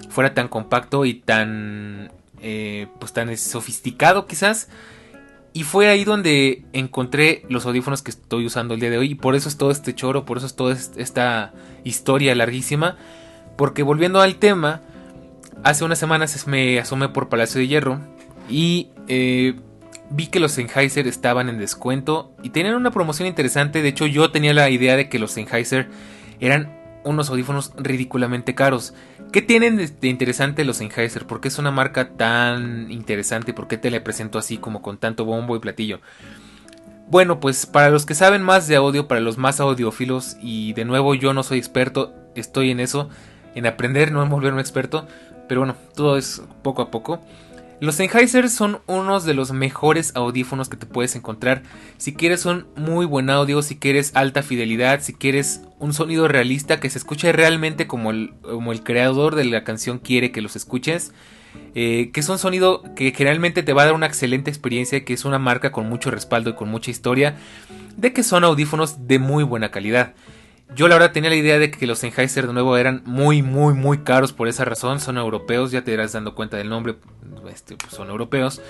[0.09, 4.68] fuera tan compacto y tan, eh, pues tan sofisticado quizás.
[5.52, 9.11] Y fue ahí donde encontré los audífonos que estoy usando el día de hoy.
[9.11, 11.52] Y por eso es todo este choro, por eso es toda esta
[11.83, 12.96] historia larguísima.
[13.56, 14.80] Porque volviendo al tema,
[15.64, 18.00] hace unas semanas me asomé por Palacio de Hierro
[18.50, 19.54] y eh,
[20.10, 23.80] vi que los Sennheiser estaban en descuento y tenían una promoción interesante.
[23.80, 25.88] De hecho, yo tenía la idea de que los Sennheiser
[26.40, 28.92] eran unos audífonos ridículamente caros.
[29.32, 31.26] ¿Qué tienen de interesante los Sennheiser?
[31.26, 33.54] ¿Por qué es una marca tan interesante?
[33.54, 36.00] ¿Por qué te la presento así como con tanto bombo y platillo?
[37.08, 40.84] Bueno, pues para los que saben más de audio, para los más audiófilos, y de
[40.84, 43.08] nuevo yo no soy experto, estoy en eso,
[43.56, 45.08] en aprender, no en volverme experto,
[45.48, 47.20] pero bueno, todo es poco a poco.
[47.80, 51.62] Los Sennheiser son unos de los mejores audífonos que te puedes encontrar.
[51.96, 56.78] Si quieres un muy buen audio, si quieres alta fidelidad, si quieres un sonido realista
[56.78, 60.56] que se escuche realmente como el, como el creador de la canción quiere que los
[60.56, 61.12] escuches.
[61.74, 65.14] Eh, que es un sonido que generalmente te va a dar una excelente experiencia, que
[65.14, 67.36] es una marca con mucho respaldo y con mucha historia,
[67.96, 70.14] de que son audífonos de muy buena calidad.
[70.74, 73.74] Yo la verdad tenía la idea de que los Sennheiser de nuevo eran muy, muy,
[73.74, 75.00] muy caros por esa razón.
[75.00, 76.96] Son europeos, ya te irás dando cuenta del nombre,
[77.50, 78.62] este, pues son europeos.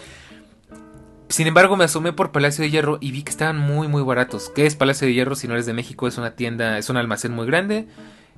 [1.28, 4.50] Sin embargo, me asomé por Palacio de Hierro y vi que estaban muy, muy baratos.
[4.54, 6.08] ¿Qué es Palacio de Hierro si no eres de México?
[6.08, 7.86] Es una tienda, es un almacén muy grande.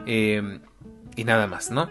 [0.05, 0.61] Em,
[1.17, 1.89] y nada más, ¿no?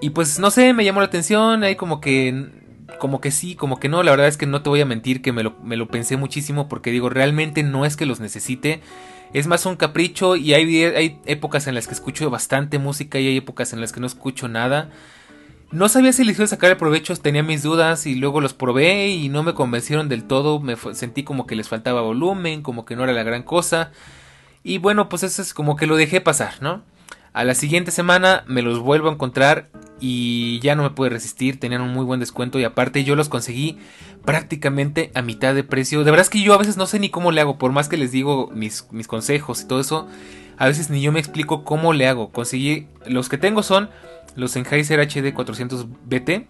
[0.00, 1.62] Y pues no sé, me llamó la atención.
[1.62, 2.64] Hay como que.
[2.98, 4.02] Como que sí, como que no.
[4.02, 6.68] La verdad es que no te voy a mentir que me lo pensé muchísimo.
[6.68, 8.80] Porque digo, realmente no es que los necesite
[9.32, 13.28] es más un capricho y hay, hay épocas en las que escucho bastante música y
[13.28, 14.90] hay épocas en las que no escucho nada.
[15.72, 18.54] No sabía si les iba a sacar el provecho, tenía mis dudas y luego los
[18.54, 22.84] probé y no me convencieron del todo, me sentí como que les faltaba volumen, como
[22.84, 23.90] que no era la gran cosa.
[24.62, 26.82] Y bueno, pues eso es como que lo dejé pasar, ¿no?
[27.32, 29.68] A la siguiente semana me los vuelvo a encontrar
[30.00, 33.28] y ya no me pude resistir, tenían un muy buen descuento y aparte yo los
[33.28, 33.78] conseguí
[34.24, 36.04] prácticamente a mitad de precio.
[36.04, 37.88] De verdad es que yo a veces no sé ni cómo le hago, por más
[37.88, 40.06] que les digo mis, mis consejos y todo eso,
[40.58, 42.30] a veces ni yo me explico cómo le hago.
[42.30, 43.88] Conseguí, los que tengo son
[44.34, 46.46] los Sennheiser HD 400BT,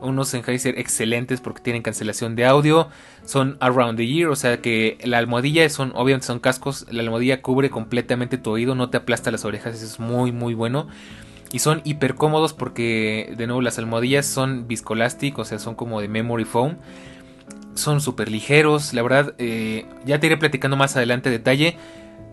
[0.00, 2.88] unos Sennheiser excelentes porque tienen cancelación de audio,
[3.24, 7.42] son around the year, o sea que la almohadilla son, obviamente son cascos, la almohadilla
[7.42, 10.88] cubre completamente tu oído, no te aplasta las orejas, eso es muy muy bueno.
[11.52, 16.00] Y son hiper cómodos porque, de nuevo, las almohadillas son viscoelastic, o sea, son como
[16.00, 16.76] de memory foam.
[17.74, 21.76] Son súper ligeros, la verdad, eh, ya te iré platicando más adelante detalle.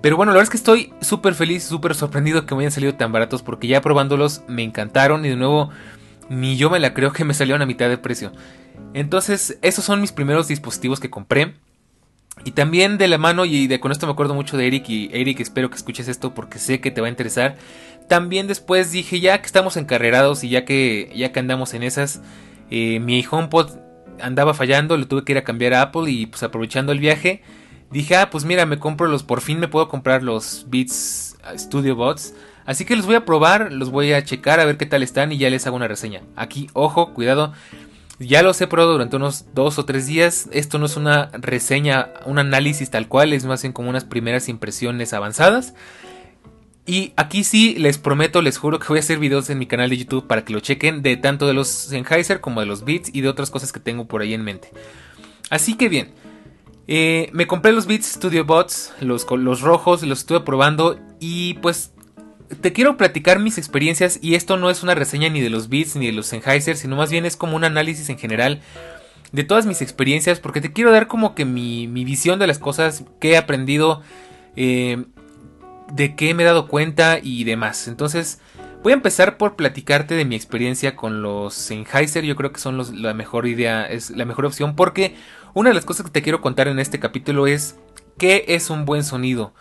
[0.01, 2.95] Pero bueno, la verdad es que estoy súper feliz, súper sorprendido que me hayan salido
[2.95, 5.71] tan baratos porque ya probándolos me encantaron y de nuevo
[6.29, 8.31] ni yo me la creo que me salieron a mitad de precio.
[8.93, 11.55] Entonces, esos son mis primeros dispositivos que compré.
[12.43, 15.09] Y también de la mano, y de con esto me acuerdo mucho de Eric, y
[15.13, 17.55] Eric espero que escuches esto porque sé que te va a interesar.
[18.07, 22.21] También después dije, ya que estamos encarrerados y ya que, ya que andamos en esas,
[22.69, 23.71] eh, mi HomePod
[24.21, 27.41] andaba fallando, lo tuve que ir a cambiar a Apple y pues aprovechando el viaje,
[27.91, 31.57] dije, ah, pues mira, me compro los, por fin me puedo comprar los Beats uh,
[31.57, 32.33] Studio Bots.
[32.65, 35.31] Así que los voy a probar, los voy a checar a ver qué tal están
[35.31, 36.21] y ya les hago una reseña.
[36.35, 37.53] Aquí, ojo, cuidado.
[38.17, 40.49] Ya los he probado durante unos dos o tres días.
[40.51, 44.49] Esto no es una reseña, un análisis tal cual, es más bien como unas primeras
[44.49, 45.75] impresiones avanzadas.
[46.87, 49.89] Y aquí sí les prometo, les juro que voy a hacer videos en mi canal
[49.89, 53.09] de YouTube para que lo chequen de tanto de los Sennheiser como de los Beats
[53.11, 54.69] y de otras cosas que tengo por ahí en mente.
[55.49, 56.11] Así que bien,
[56.87, 61.91] eh, me compré los Beats Studio Bots, los, los rojos, los estuve probando y pues
[62.61, 65.95] te quiero platicar mis experiencias y esto no es una reseña ni de los Beats
[65.95, 68.61] ni de los Sennheiser, sino más bien es como un análisis en general
[69.31, 72.59] de todas mis experiencias porque te quiero dar como que mi, mi visión de las
[72.59, 74.03] cosas que he aprendido.
[74.55, 75.03] Eh,
[75.91, 77.87] de qué me he dado cuenta y demás.
[77.87, 78.39] Entonces,
[78.83, 82.23] voy a empezar por platicarte de mi experiencia con los Sennheiser.
[82.23, 85.15] Yo creo que son la mejor idea, es la mejor opción porque
[85.53, 87.77] una de las cosas que te quiero contar en este capítulo es
[88.17, 89.53] qué es un buen sonido.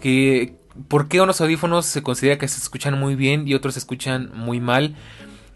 [0.00, 0.56] que
[0.88, 4.30] por qué unos audífonos se considera que se escuchan muy bien y otros se escuchan
[4.34, 4.96] muy mal.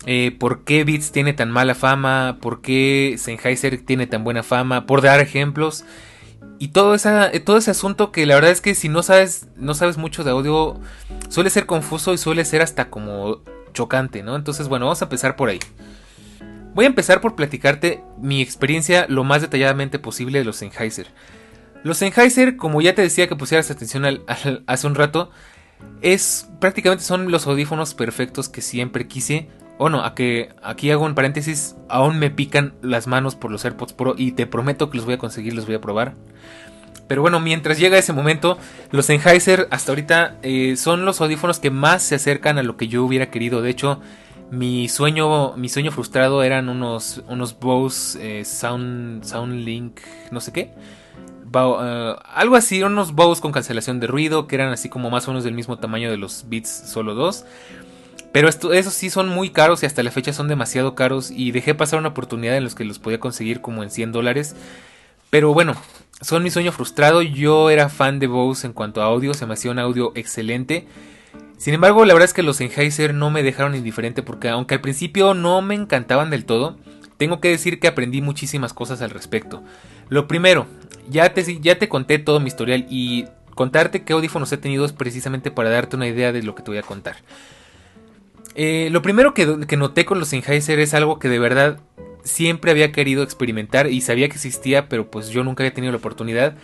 [0.05, 4.87] Eh, por qué Beats tiene tan mala fama, por qué Sennheiser tiene tan buena fama,
[4.87, 5.85] por dar ejemplos.
[6.59, 9.75] Y todo, esa, todo ese asunto que la verdad es que si no sabes, no
[9.75, 10.81] sabes mucho de audio,
[11.29, 13.43] suele ser confuso y suele ser hasta como
[13.75, 14.37] chocante, ¿no?
[14.37, 15.61] Entonces, bueno, vamos a empezar por ahí.
[16.75, 21.09] Voy a empezar por platicarte mi experiencia lo más detalladamente posible de los Sennheiser.
[21.83, 24.05] Los Sennheiser, como ya te decía que pusieras atención
[24.67, 25.31] hace un rato,
[26.03, 29.49] es prácticamente son los audífonos perfectos que siempre quise.
[29.79, 33.65] O no, a que aquí hago un paréntesis, aún me pican las manos por los
[33.65, 36.15] AirPods Pro y te prometo que los voy a conseguir, los voy a probar.
[37.09, 38.59] Pero bueno, mientras llega ese momento,
[38.91, 42.89] los Sennheiser hasta ahorita eh, son los audífonos que más se acercan a lo que
[42.89, 43.63] yo hubiera querido.
[43.63, 44.01] De hecho,
[44.51, 50.73] mi sueño, mi sueño frustrado eran unos, unos Bose eh, Sound, Soundlink, no sé qué.
[51.55, 55.31] Eh, algo así, unos Bose con cancelación de ruido, que eran así como más o
[55.31, 57.45] menos del mismo tamaño de los Beats solo dos.
[58.33, 61.31] Pero esos sí son muy caros y hasta la fecha son demasiado caros.
[61.31, 64.55] Y dejé pasar una oportunidad en los que los podía conseguir como en 100 dólares.
[65.31, 65.75] Pero bueno,
[66.21, 67.23] son mi sueño frustrado.
[67.23, 70.87] Yo era fan de Bose en cuanto a audio, se me hacía un audio excelente.
[71.59, 74.81] Sin embargo, la verdad es que los Sennheiser no me dejaron indiferente porque aunque al
[74.83, 76.77] principio no me encantaban del todo,
[77.17, 79.63] tengo que decir que aprendí muchísimas cosas al respecto.
[80.09, 80.67] Lo primero,
[81.09, 84.93] ya te, ya te conté todo mi historial y contarte qué audífonos he tenido es
[84.93, 87.17] precisamente para darte una idea de lo que te voy a contar.
[88.57, 91.79] Eh, lo primero que, noté con los Sennheiser es algo que de verdad
[92.25, 95.99] siempre había querido experimentar y sabía que existía, pero pues yo nunca había tenido la
[95.99, 96.57] oportunidad.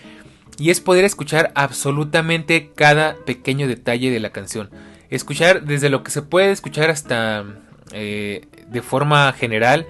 [0.58, 4.70] Y es poder escuchar absolutamente cada pequeño detalle de la canción.
[5.10, 7.44] Escuchar desde lo que se puede escuchar hasta
[7.92, 9.86] eh, de forma general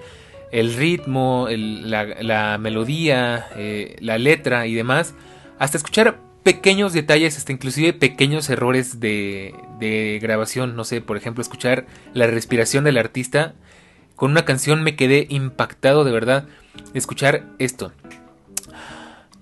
[0.51, 5.15] el ritmo, la, melodía, eh, la letra y demás,
[5.57, 11.41] hasta escuchar pequeños detalles, hasta inclusive pequeños errores de, de, grabación, no sé, por ejemplo,
[11.41, 13.55] escuchar la respiración del artista,
[14.15, 16.47] con una canción me quedé impactado de verdad
[16.93, 17.91] escuchar esto.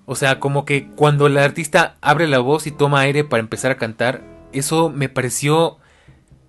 [0.06, 3.70] O sea, como que cuando el artista abre la voz y toma aire para empezar
[3.70, 5.78] a cantar, eso me pareció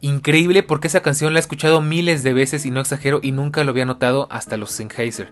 [0.01, 3.63] increíble porque esa canción la he escuchado miles de veces y no exagero y nunca
[3.63, 5.31] lo había notado hasta los Sennheiser.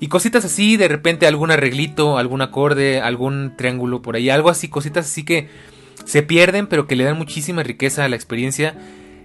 [0.00, 4.68] Y cositas así, de repente algún arreglito, algún acorde, algún triángulo por ahí, algo así,
[4.68, 5.48] cositas así que
[6.04, 8.76] se pierden pero que le dan muchísima riqueza a la experiencia.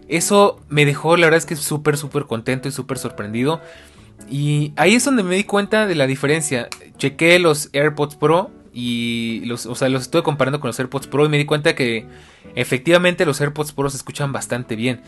[0.07, 3.61] Eso me dejó, la verdad es que súper, súper contento y súper sorprendido.
[4.29, 6.67] Y ahí es donde me di cuenta de la diferencia.
[6.97, 11.25] Chequé los AirPods Pro y los, o sea, los estuve comparando con los AirPods Pro
[11.25, 12.05] y me di cuenta que
[12.55, 15.01] efectivamente los AirPods Pro se escuchan bastante bien.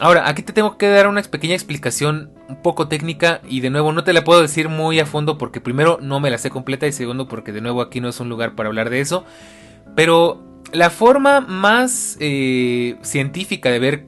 [0.00, 3.92] Ahora, aquí te tengo que dar una pequeña explicación un poco técnica y de nuevo
[3.92, 6.86] no te la puedo decir muy a fondo porque primero no me la sé completa
[6.86, 9.24] y segundo porque de nuevo aquí no es un lugar para hablar de eso.
[9.96, 10.40] Pero
[10.72, 14.06] la forma más eh, científica de ver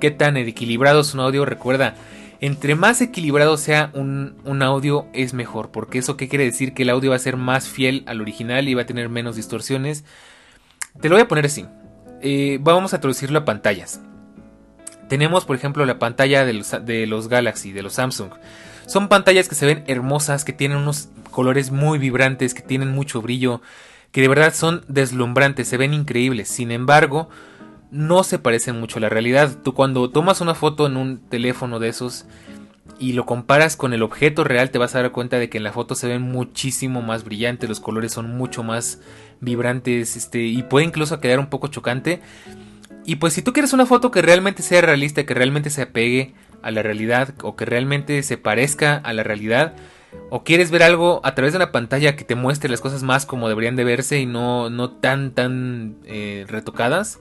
[0.00, 1.94] qué tan equilibrado es un audio, recuerda,
[2.40, 5.70] entre más equilibrado sea un, audio es mejor.
[5.70, 8.68] Porque eso qué quiere decir que el audio va a ser más fiel al original
[8.68, 10.04] y va a tener menos distorsiones.
[11.00, 11.64] Te lo voy a poner así.
[12.22, 14.00] Eh, vamos a traducirlo a pantallas.
[15.08, 18.30] Tenemos por ejemplo la pantalla de los, Galaxy, de los Samsung.
[18.86, 23.20] Son pantallas que se ven hermosas, que tienen unos colores muy vibrantes, que tienen mucho
[23.20, 23.60] brillo,
[24.12, 26.48] que de verdad son deslumbrantes, se ven increíbles.
[26.48, 27.28] Sin embargo,
[27.90, 29.56] no se parecen mucho a la realidad.
[29.62, 32.26] Tú cuando tomas una foto en un teléfono de esos
[32.98, 35.64] y lo comparas con el objeto real te vas a dar cuenta de que en
[35.64, 39.00] la foto se ven muchísimo más brillantes, los colores son mucho más
[39.40, 42.20] vibrantes este, y puede incluso quedar un poco chocante.
[43.08, 46.34] Y pues si tú quieres una foto que realmente sea realista, que realmente se apegue
[46.60, 49.76] a la realidad o que realmente se parezca a la realidad,
[50.28, 53.24] o quieres ver algo a través de una pantalla que te muestre las cosas más
[53.24, 57.18] como deberían de verse y no, no tan tan eh, retocadas,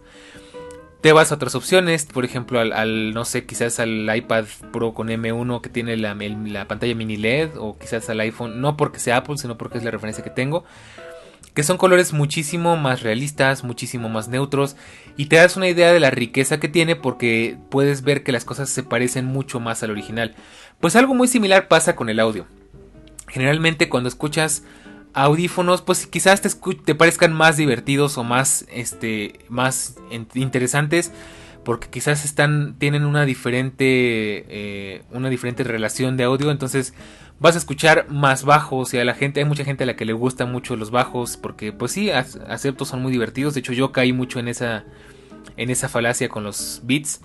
[0.99, 5.07] te vas a otras opciones, por ejemplo, al, no sé, quizás al iPad Pro con
[5.07, 9.15] M1 que tiene la, la, pantalla mini LED, o quizás al iPhone, no porque sea
[9.15, 10.65] Apple, sino porque es la referencia que tengo,
[11.57, 14.75] que son colores muchísimo más realistas, muchísimo más neutros,
[15.15, 18.45] y te das una idea de la riqueza que tiene porque puedes ver que las
[18.45, 20.35] cosas se parecen mucho más al original.
[20.79, 22.45] Pues algo muy similar pasa con el audio.
[23.27, 24.65] Generalmente cuando escuchas
[25.15, 29.95] audífonos, pues quizás te, parezcan más divertidos o más, este, más
[30.35, 31.11] interesantes,
[31.65, 36.93] porque quizás están, tienen una diferente, eh, una diferente relación de audio, entonces
[37.39, 40.05] vas a escuchar más bajos y a la gente, hay mucha gente a la que
[40.05, 43.91] le gustan mucho los bajos, porque pues sí, acepto, son muy divertidos, de hecho yo
[43.91, 44.85] caí mucho en esa,
[45.55, 47.21] en esa falacia con los beats.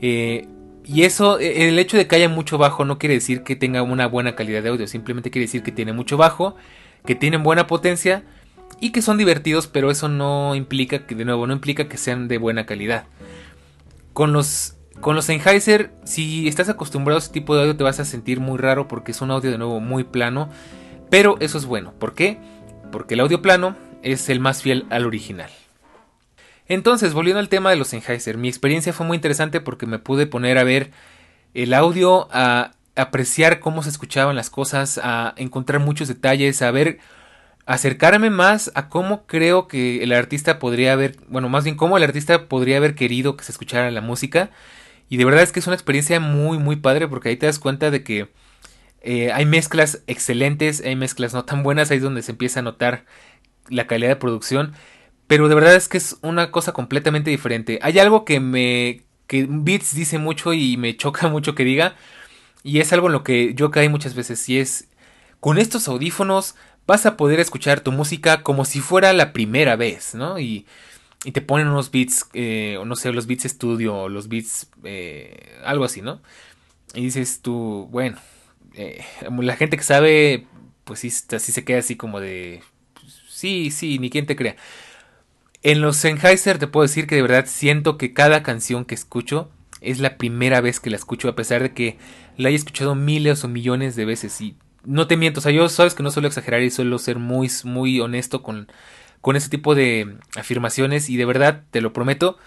[0.00, 0.48] Eh,
[0.84, 3.82] y eso, e, el hecho de que haya mucho bajo no quiere decir que tenga
[3.82, 6.56] una buena calidad de audio, simplemente quiere decir que tiene mucho bajo
[7.06, 8.24] que tienen buena potencia
[8.80, 12.28] y que son divertidos, pero eso no implica que, de nuevo, no implica que sean
[12.28, 13.06] de buena calidad.
[14.12, 18.00] Con los, con los Sennheiser, si estás acostumbrado a ese tipo de audio, te vas
[18.00, 20.48] a sentir muy raro porque es un audio de nuevo muy plano,
[21.10, 21.92] pero eso es bueno.
[21.98, 22.38] ¿Por qué?
[22.90, 25.50] Porque el audio plano es el más fiel al original.
[26.68, 30.26] Entonces, volviendo al tema de los Sennheiser, mi experiencia fue muy interesante porque me pude
[30.26, 30.90] poner a ver
[31.54, 36.98] el audio, a apreciar cómo se escuchaban las cosas, a encontrar muchos detalles, a ver,
[37.66, 42.04] acercarme más a cómo creo que el artista podría haber, bueno, más bien cómo el
[42.04, 44.50] artista podría haber querido que se escuchara la música.
[45.08, 47.58] Y de verdad es que es una experiencia muy, muy padre porque ahí te das
[47.58, 48.28] cuenta de que
[49.02, 52.62] eh, hay mezclas excelentes, hay mezclas no tan buenas, ahí es donde se empieza a
[52.64, 53.04] notar
[53.68, 54.74] la calidad de producción.
[55.26, 57.78] Pero de verdad es que es una cosa completamente diferente.
[57.82, 59.02] Hay algo que me.
[59.26, 61.96] que Beats dice mucho y me choca mucho que diga.
[62.62, 64.48] Y es algo en lo que yo caí muchas veces.
[64.48, 64.88] Y es.
[65.40, 70.14] Con estos audífonos vas a poder escuchar tu música como si fuera la primera vez,
[70.14, 70.38] ¿no?
[70.38, 70.66] Y,
[71.26, 75.84] y te ponen unos beats, eh, no sé, los beats estudio, los beats, eh, algo
[75.84, 76.20] así, ¿no?
[76.94, 78.16] Y dices tú, bueno,
[78.74, 79.04] eh,
[79.40, 80.46] la gente que sabe,
[80.84, 82.62] pues sí, sí se queda así como de,
[83.28, 84.54] sí, sí, ni quien te crea.
[85.64, 89.50] En los Sennheiser te puedo decir que de verdad siento que cada canción que escucho
[89.80, 91.98] es la primera vez que la escucho, a pesar de que
[92.36, 94.40] la haya escuchado miles o millones de veces.
[94.40, 97.18] Y no te miento, o sea, yo sabes que no suelo exagerar y suelo ser
[97.18, 98.68] muy, muy honesto con,
[99.26, 101.10] con ese tipo de afirmaciones.
[101.10, 102.38] Y de verdad, te lo prometo,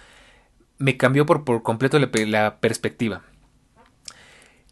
[0.78, 3.22] me cambió por, por completo la, la perspectiva.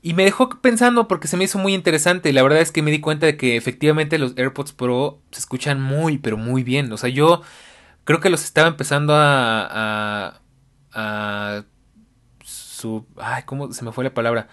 [0.02, 2.32] Y me dejó pensando porque se me hizo muy interesante.
[2.32, 5.82] La verdad es que me di cuenta de que efectivamente los AirPods Pro se escuchan
[5.82, 6.90] muy, pero muy bien.
[6.94, 7.42] O sea, yo
[8.06, 10.42] creo que los estaba empezando a, a,
[10.94, 11.64] a
[12.42, 14.48] su, ay, ¿cómo se me fue la palabra?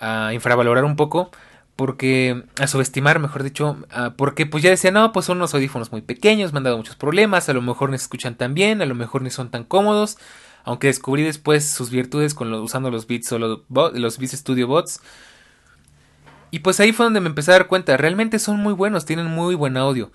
[0.00, 1.30] A infravalorar un poco,
[1.76, 3.76] porque, a subestimar, mejor dicho,
[4.16, 6.96] porque pues ya decía, no, pues son unos audífonos muy pequeños, me han dado muchos
[6.96, 9.64] problemas, a lo mejor no se escuchan tan bien, a lo mejor ni son tan
[9.64, 10.18] cómodos,
[10.64, 15.00] aunque descubrí después sus virtudes con usando los Beats los Beats Studio Bots.
[16.50, 19.26] Y pues ahí fue donde me empecé a dar cuenta, realmente son muy buenos, tienen
[19.26, 20.12] muy buen audio.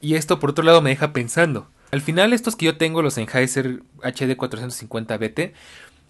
[0.00, 1.68] Y esto por otro lado me deja pensando.
[1.90, 5.52] Al final estos que yo tengo, los Sennheiser HD 450BT,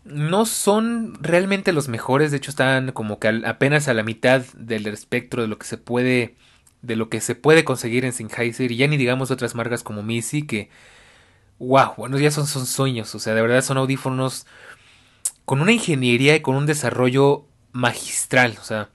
[0.06, 4.86] no son realmente los mejores, de hecho están como que apenas a la mitad del
[4.86, 6.36] espectro de lo que se puede
[6.82, 10.02] de lo que se puede conseguir en Sennheiser y ya ni digamos otras marcas como
[10.02, 10.70] Missy que
[11.58, 14.46] wow, bueno, ya son, son sueños, o sea, de verdad son audífonos
[15.44, 18.90] con una ingeniería y con un desarrollo magistral, o sea,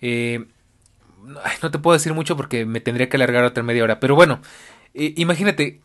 [0.00, 0.46] eh,
[1.62, 4.00] no te puedo decir mucho porque me tendría que alargar otra media hora.
[4.00, 4.40] Pero bueno,
[4.94, 5.80] eh, imagínate,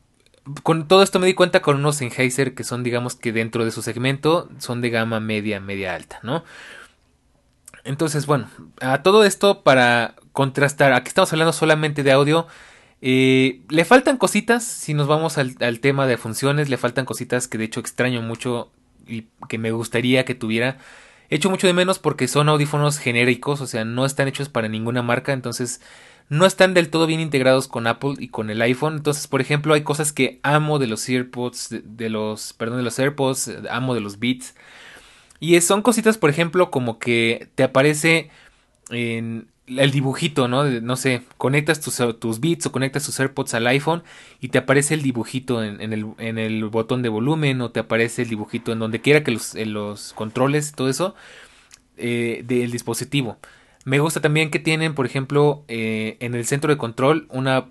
[0.63, 3.71] con todo esto me di cuenta con unos Sennheiser que son, digamos que dentro de
[3.71, 6.43] su segmento, son de gama media, media alta, ¿no?
[7.83, 8.49] Entonces, bueno,
[8.81, 12.47] a todo esto para contrastar, aquí estamos hablando solamente de audio.
[13.01, 17.47] Eh, le faltan cositas, si nos vamos al, al tema de funciones, le faltan cositas
[17.47, 18.71] que de hecho extraño mucho
[19.07, 20.77] y que me gustaría que tuviera.
[21.29, 25.01] Echo mucho de menos porque son audífonos genéricos, o sea, no están hechos para ninguna
[25.01, 25.81] marca, entonces
[26.29, 28.95] no están del todo bien integrados con Apple y con el iPhone.
[28.97, 32.97] Entonces, por ejemplo, hay cosas que amo de los AirPods, de, los, perdón, de los
[32.97, 34.55] AirPods, amo de los Beats.
[35.39, 38.31] Y son cositas, por ejemplo, como que te aparece
[38.89, 40.63] en el dibujito, ¿no?
[40.63, 44.03] no sé, conectas tus, tus beats o conectas tus AirPods al iPhone
[44.39, 48.21] y te aparece el dibujito en, el, en, el, botón de volumen o te aparece
[48.21, 51.15] el dibujito en donde quiera que los, los controles, todo eso,
[51.97, 53.37] eh, del dispositivo.
[53.85, 57.67] Me gusta también que tienen, por ejemplo, eh, en el centro de control una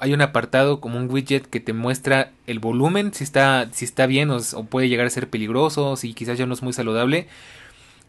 [0.00, 4.06] hay un apartado como un widget que te muestra el volumen, si está, si está
[4.06, 7.28] bien o, puede llegar a ser peligroso, si quizás ya no es muy saludable.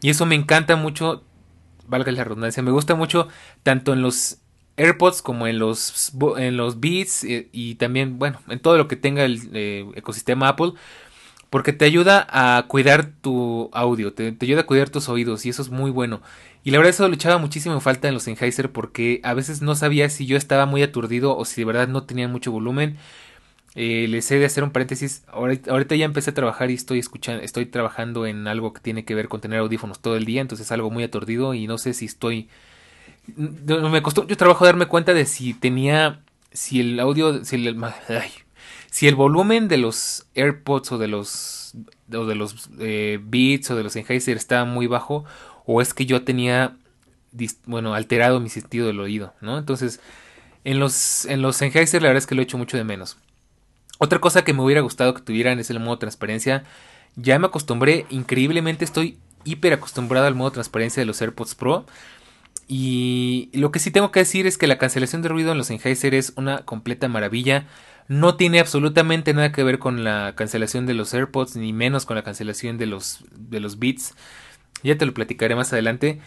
[0.02, 1.22] Y eso me encanta mucho
[1.86, 3.28] valga la redundancia, me gusta mucho
[3.62, 4.38] tanto en los
[4.76, 8.96] AirPods como en los, en los Beats eh, y, también, bueno, en todo lo que
[8.96, 10.72] tenga el eh, ecosistema Apple.
[11.54, 15.62] Porque te ayuda a cuidar tu audio, te, ayuda a cuidar tus oídos y eso
[15.62, 16.20] es muy bueno.
[16.64, 19.76] Y la verdad eso lo echaba muchísimo falta en los Sennheiser porque a veces no
[19.76, 22.96] sabía si yo estaba muy aturdido o si de verdad no tenía mucho volumen.
[23.76, 25.22] Eh, les he de hacer un paréntesis.
[25.28, 29.14] Ahorita, ya empecé a trabajar y estoy escuchando, estoy trabajando en algo que tiene que
[29.14, 31.94] ver con tener audífonos todo el día, entonces es algo muy aturdido y no sé
[31.94, 32.48] si estoy.
[33.36, 36.20] Me costó mucho trabajo darme cuenta de si tenía,
[36.50, 37.76] si el audio, si el,
[38.94, 41.74] si el volumen de los AirPods o de los
[42.12, 45.24] o de los eh, Beats o de los Sennheiser estaba muy bajo
[45.66, 46.76] o es que yo tenía,
[47.66, 49.58] bueno, alterado mi sentido del oído, ¿no?
[49.58, 49.98] Entonces
[50.62, 53.16] en los en los la verdad es que lo he hecho mucho de menos.
[53.98, 56.62] Otra cosa que me hubiera gustado que tuvieran es el modo transparencia.
[57.16, 61.84] Ya me acostumbré, increíblemente estoy hiper acostumbrado al modo transparencia de los AirPods Pro.
[62.68, 65.66] Y lo que sí tengo que decir es que la cancelación de ruido en los
[65.66, 67.66] Sennheiser es una completa maravilla.
[68.08, 72.16] No tiene absolutamente nada que ver con la cancelación de los AirPods, ni menos con
[72.16, 74.14] la cancelación de los, de los Beats.
[74.82, 76.20] Ya te lo platicaré más adelante.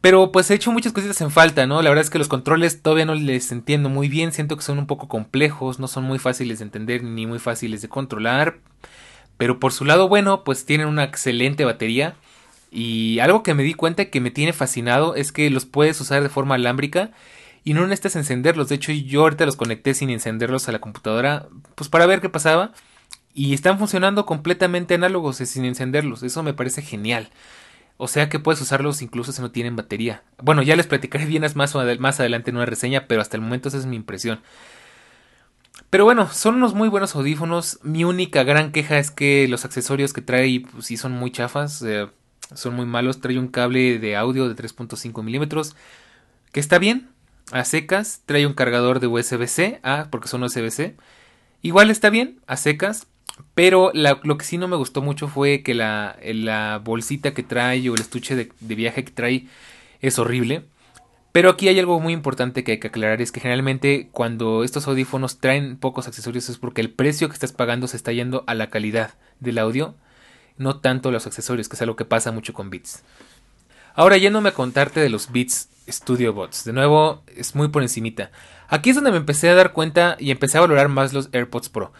[0.00, 1.80] Pero pues he hecho muchas cositas en falta, ¿no?
[1.80, 4.78] La verdad es que los controles todavía no les entiendo muy bien, siento que son
[4.78, 8.58] un poco complejos, no son muy fáciles de entender ni muy fáciles de controlar.
[9.36, 12.16] Pero por su lado bueno, pues tienen una excelente batería.
[12.72, 16.22] Y algo que me di cuenta que me tiene fascinado es que los puedes usar
[16.22, 17.10] de forma alámbrica
[17.64, 18.68] y no necesitas encenderlos.
[18.68, 22.28] De hecho, yo ahorita los conecté sin encenderlos a la computadora, pues para ver qué
[22.28, 22.72] pasaba.
[23.34, 26.22] Y están funcionando completamente análogos sin encenderlos.
[26.22, 27.30] Eso me parece genial.
[27.96, 30.22] O sea que puedes usarlos incluso si no tienen batería.
[30.42, 33.68] Bueno, ya les platicaré bien más, más adelante en una reseña, pero hasta el momento
[33.68, 34.40] esa es mi impresión.
[35.88, 37.78] Pero bueno, son unos muy buenos audífonos.
[37.82, 41.84] Mi única gran queja es que los accesorios que trae, pues sí son muy chafas.
[42.54, 43.20] son muy malos.
[43.20, 45.76] Trae un cable de audio de 3.5 milímetros.
[46.50, 47.11] Que está bien.
[47.52, 48.22] A secas.
[48.26, 49.80] Trae un cargador de USB-C.
[49.82, 50.96] Ah, porque son USB-C.
[51.62, 52.40] Igual está bien.
[52.46, 53.06] A secas.
[53.54, 57.88] Pero lo que sí no me gustó mucho fue que la, la bolsita que trae
[57.88, 59.46] o el estuche de, viaje que trae
[60.00, 60.64] es horrible.
[61.32, 64.86] Pero aquí hay algo muy importante que hay que aclarar, es que generalmente cuando estos
[64.86, 68.54] audífonos traen pocos accesorios es porque el precio que estás pagando se está yendo a
[68.54, 69.94] la calidad del audio,
[70.58, 73.02] no tanto a los accesorios, que es algo que pasa mucho con Beats.
[73.94, 78.30] Ahora yéndome a contarte de los Beats Studio Bots, de nuevo es muy por encimita.
[78.68, 81.68] Aquí es donde me empecé a dar cuenta y empecé a valorar más los AirPods
[81.68, 81.92] Pro.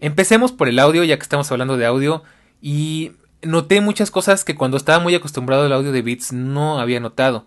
[0.00, 2.22] Empecemos por el audio, ya que estamos hablando de audio,
[2.60, 7.00] y noté muchas cosas que cuando estaba muy acostumbrado al audio de Beats no había
[7.00, 7.46] notado.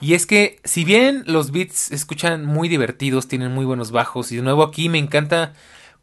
[0.00, 4.36] Y es que si bien los beats escuchan muy divertidos, tienen muy buenos bajos, y
[4.36, 5.54] de nuevo aquí me encanta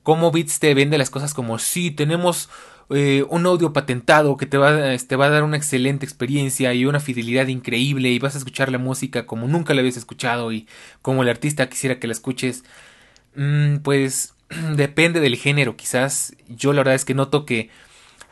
[0.03, 2.49] cómo Beats te vende las cosas como si tenemos
[2.89, 6.85] eh, un audio patentado que te va, este, va a dar una excelente experiencia y
[6.85, 10.67] una fidelidad increíble y vas a escuchar la música como nunca la habías escuchado y
[11.01, 12.63] como el artista quisiera que la escuches.
[13.35, 14.35] Mm, pues
[14.75, 17.69] depende del género, quizás yo la verdad es que noto que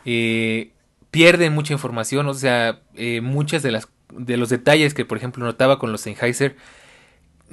[0.06, 0.72] eh,
[1.12, 5.43] pierden mucha información, o sea, eh, muchas de las de los detalles que por ejemplo
[5.43, 6.56] notaba con los Sennheiser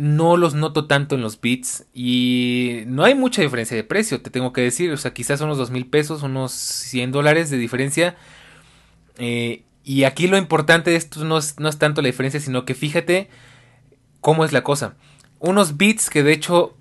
[0.01, 4.31] no los noto tanto en los beats y no hay mucha diferencia de precio, te
[4.31, 8.17] tengo que decir, o sea, quizás unos dos mil pesos, unos 100 dólares de diferencia.
[9.19, 12.65] Eh, y aquí lo importante de esto no es, no es tanto la diferencia, sino
[12.65, 13.29] que fíjate
[14.23, 14.95] cómo es la cosa.
[15.39, 16.79] Unos beats que de hecho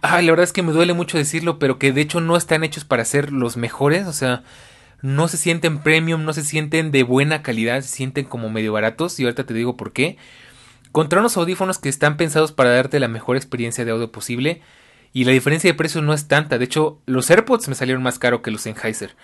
[0.00, 2.84] la verdad es que me duele mucho decirlo, pero que de hecho no están hechos
[2.84, 4.44] para ser los mejores, o sea,
[5.02, 9.18] no se sienten premium, no se sienten de buena calidad, se sienten como medio baratos
[9.18, 10.18] y ahorita te digo por qué.
[10.98, 14.62] Contra unos audífonos que están pensados para darte la mejor experiencia de audio posible
[15.12, 18.18] y la diferencia de precio no es tanta, de hecho los AirPods me salieron más
[18.18, 19.14] caro que los Sennheiser.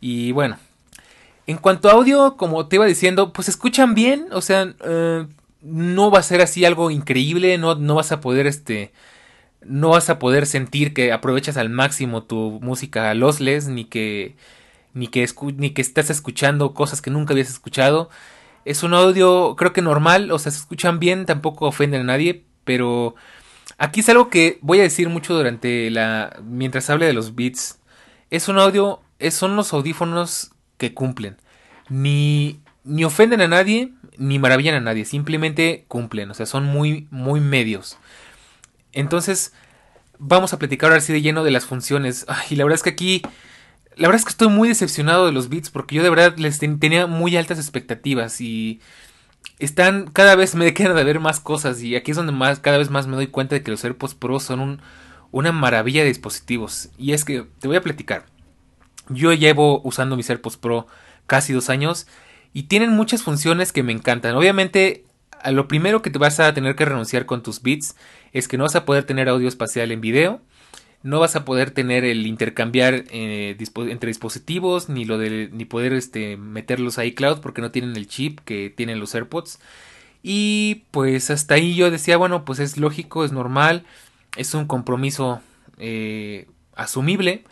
[0.00, 0.58] Y bueno,
[1.46, 5.24] en cuanto a audio, como te iba diciendo, pues escuchan bien, o sea, eh,
[5.62, 8.92] no va a ser así algo increíble, no, no vas a poder este
[9.64, 14.34] no vas a poder sentir que aprovechas al máximo tu música lossless ni que
[14.94, 15.28] ni que
[15.58, 18.10] ni que estás escuchando cosas que nunca habías escuchado.
[18.64, 22.44] Es un audio creo que normal, o sea, se escuchan bien, tampoco ofenden a nadie,
[22.64, 23.14] pero
[23.78, 27.80] aquí es algo que voy a decir mucho durante la mientras hable de los beats.
[28.30, 31.36] Es un audio, es, son los audífonos que cumplen.
[31.88, 37.08] Ni ni ofenden a nadie, ni maravillan a nadie, simplemente cumplen, o sea, son muy
[37.10, 37.98] muy medios.
[38.92, 39.52] Entonces,
[40.18, 42.26] vamos a platicar ahora sí de lleno de las funciones.
[42.50, 43.22] y la verdad es que aquí,
[44.00, 46.58] la verdad es que estoy muy decepcionado de los beats porque yo de verdad les
[46.58, 48.80] tenía muy altas expectativas y
[49.58, 52.78] están cada vez me quedan de ver más cosas y aquí es donde más cada
[52.78, 54.80] vez más me doy cuenta de que los AirPods Pro son un,
[55.32, 58.24] una maravilla de dispositivos y es que te voy a platicar.
[59.10, 60.86] Yo llevo usando mis AirPods Pro
[61.26, 62.06] casi dos años
[62.54, 64.34] y tienen muchas funciones que me encantan.
[64.34, 65.04] Obviamente
[65.42, 67.96] a lo primero que te vas a tener que renunciar con tus bits
[68.32, 70.40] es que no vas a poder tener audio espacial en video,
[71.02, 75.92] no vas a poder tener el intercambiar eh, entre dispositivos, ni lo de ni poder
[75.94, 79.60] este, meterlos a iCloud porque no tienen el chip que tienen los AirPods.
[80.22, 83.84] Y pues hasta ahí yo decía, bueno, pues es lógico, es normal,
[84.36, 85.40] es un compromiso
[85.78, 87.44] eh, asumible.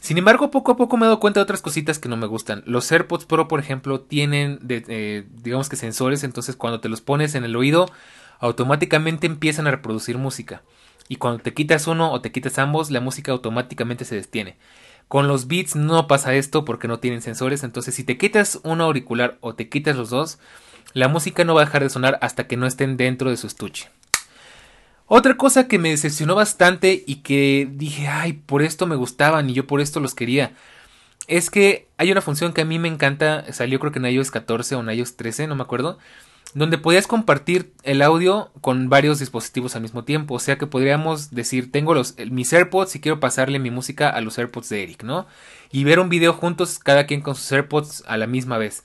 [0.00, 2.26] Sin embargo, poco a poco me he dado cuenta de otras cositas que no me
[2.26, 2.64] gustan.
[2.66, 7.36] Los AirPods Pro, por ejemplo, tienen, eh, digamos que sensores, entonces cuando te los pones
[7.36, 7.88] en el oído,
[8.40, 10.62] automáticamente empiezan a reproducir música.
[11.12, 14.56] Y cuando te quitas uno o te quitas ambos, la música automáticamente se detiene.
[15.08, 18.84] Con los beats no pasa esto porque no tienen sensores, entonces si te quitas uno
[18.84, 20.38] auricular o te quitas los dos,
[20.94, 23.46] la música no va a dejar de sonar hasta que no estén dentro de su
[23.46, 23.90] estuche.
[25.04, 29.52] Otra cosa que me decepcionó bastante y que dije, ay, por esto me gustaban y
[29.52, 30.54] yo por esto los quería,
[31.28, 34.30] es que hay una función que a mí me encanta, salió creo que en iOS
[34.30, 35.98] 14 o en iOS 13, no me acuerdo,
[36.54, 40.34] donde podías compartir el audio con varios dispositivos al mismo tiempo.
[40.34, 44.20] O sea que podríamos decir, tengo los, mis AirPods y quiero pasarle mi música a
[44.20, 45.26] los AirPods de Eric, ¿no?
[45.70, 48.84] Y ver un video juntos, cada quien con sus AirPods a la misma vez.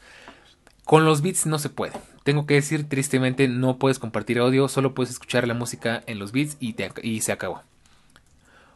[0.86, 1.94] Con los beats no se puede.
[2.24, 6.32] Tengo que decir, tristemente, no puedes compartir audio, solo puedes escuchar la música en los
[6.32, 7.64] beats y, y se acabó.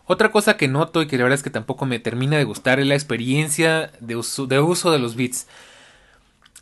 [0.06, 2.82] Otra cosa que noto y que la verdad es que tampoco me termina de gustar
[2.82, 5.48] es la experiencia de uso de, uso de los beats.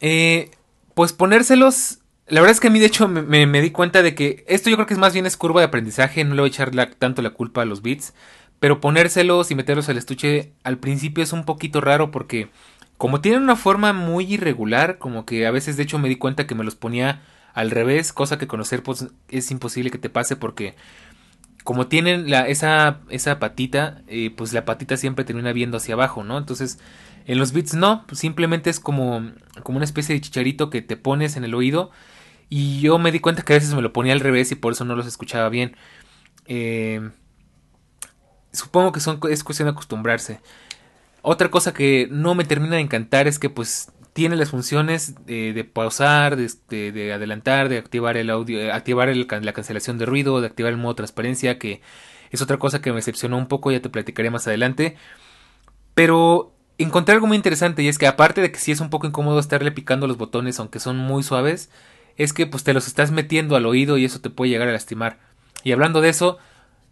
[0.02, 0.52] Eh,
[0.94, 2.00] pues ponérselos
[2.30, 4.76] la verdad es que a mí de hecho me, di cuenta de que esto yo
[4.76, 7.22] creo que es más bien es curva de aprendizaje, no le voy a echar tanto
[7.22, 8.14] la culpa a los beats,
[8.60, 12.50] pero ponérselos y meterlos al estuche al principio es un poquito raro porque
[12.98, 16.46] como tienen una forma muy irregular, como que a veces de hecho me di cuenta
[16.46, 17.22] que me los ponía
[17.54, 20.76] al revés, cosa que conocer pues es imposible que te pase porque
[21.64, 26.24] como tienen la, esa, esa patita, eh, pues la patita siempre termina viendo hacia abajo,
[26.24, 26.38] ¿no?
[26.38, 26.80] Entonces
[27.26, 29.32] en los beats no, simplemente es como,
[29.64, 31.92] como una especie de chicharito que te pones en el oído
[32.50, 34.74] y yo me di cuenta que a veces me lo ponía al revés y por
[34.74, 35.76] eso no los escuchaba bien.
[36.48, 37.10] Eh,
[38.52, 40.40] supongo que son, es cuestión de acostumbrarse.
[41.22, 45.64] Otra cosa que no me termina de encantar es que pues tiene las funciones de,
[45.72, 50.72] pausar, de, adelantar, de activar el audio, eh, activar la cancelación de ruido, de activar
[50.72, 51.82] el modo transparencia, que
[52.32, 54.98] es otra cosa que me decepcionó un poco, ya te platicaré más adelante.
[55.94, 59.08] Pero encontré algo muy interesante y es que aparte de que sí es un poco
[59.08, 61.70] incómodo estarle picando los botones aunque son muy suaves,
[62.20, 64.74] es que pues te los estás metiendo al oído y eso te puede llegar a
[64.74, 65.18] lastimar.
[65.64, 66.38] Y hablando de eso,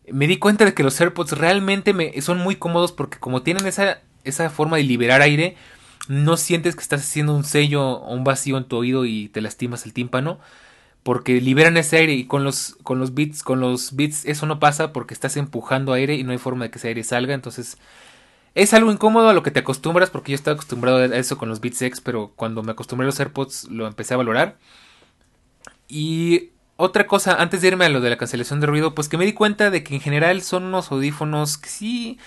[0.09, 3.67] me di cuenta de que los AirPods realmente me, son muy cómodos porque como tienen
[3.67, 5.57] esa, esa forma de liberar aire,
[6.07, 9.41] no sientes que estás haciendo un sello o un vacío en tu oído y te
[9.41, 10.39] lastimas el tímpano
[11.03, 14.59] porque liberan ese aire y con los con los beats con los beats eso no
[14.59, 17.78] pasa porque estás empujando aire y no hay forma de que ese aire salga entonces
[18.55, 21.49] es algo incómodo a lo que te acostumbras porque yo estaba acostumbrado a eso con
[21.49, 24.57] los Beats X pero cuando me acostumbré a los AirPods lo empecé a valorar
[25.88, 29.17] y otra cosa, antes de irme a lo de la cancelación de ruido, pues que
[29.17, 32.19] me di cuenta de que en general son unos audífonos que sí...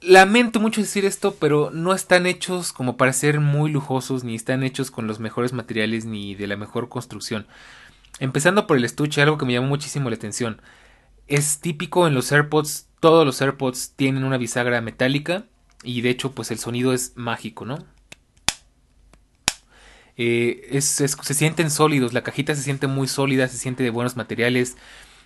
[0.00, 4.62] Lamento mucho decir esto, pero no están hechos como para ser muy lujosos, ni están
[4.62, 7.46] hechos con los mejores materiales, ni de la mejor construcción.
[8.18, 10.60] Empezando por el estuche, algo que me llamó muchísimo la atención.
[11.26, 15.46] Es típico en los AirPods, todos los AirPods tienen una bisagra metálica,
[15.82, 17.78] y de hecho, pues el sonido es mágico, ¿no?
[20.16, 24.76] Eh, se sienten sólidos, la cajita se siente muy sólida, se siente de buenos materiales.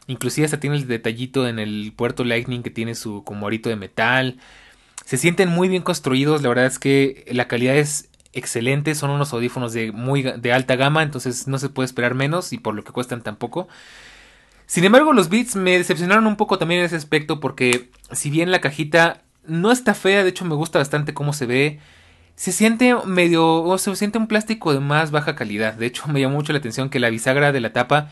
[0.07, 3.77] Inclusive hasta tiene el detallito en el puerto Lightning que tiene su como arito de
[3.77, 4.39] metal.
[5.05, 9.33] Se sienten muy bien construidos, la verdad es que la calidad es excelente, son unos
[9.33, 12.85] audífonos de muy de alta gama, entonces no se puede esperar menos y por lo
[12.85, 13.69] que cuestan tampoco.
[14.67, 18.51] Sin embargo, los Beats me decepcionaron un poco también en ese aspecto porque si bien
[18.51, 21.81] la cajita no está fea, de hecho me gusta bastante cómo se ve,
[22.39, 25.75] se siente medio, o se siente un plástico de más baja calidad.
[25.75, 28.11] De hecho, me llamó mucho la atención que la bisagra de la tapa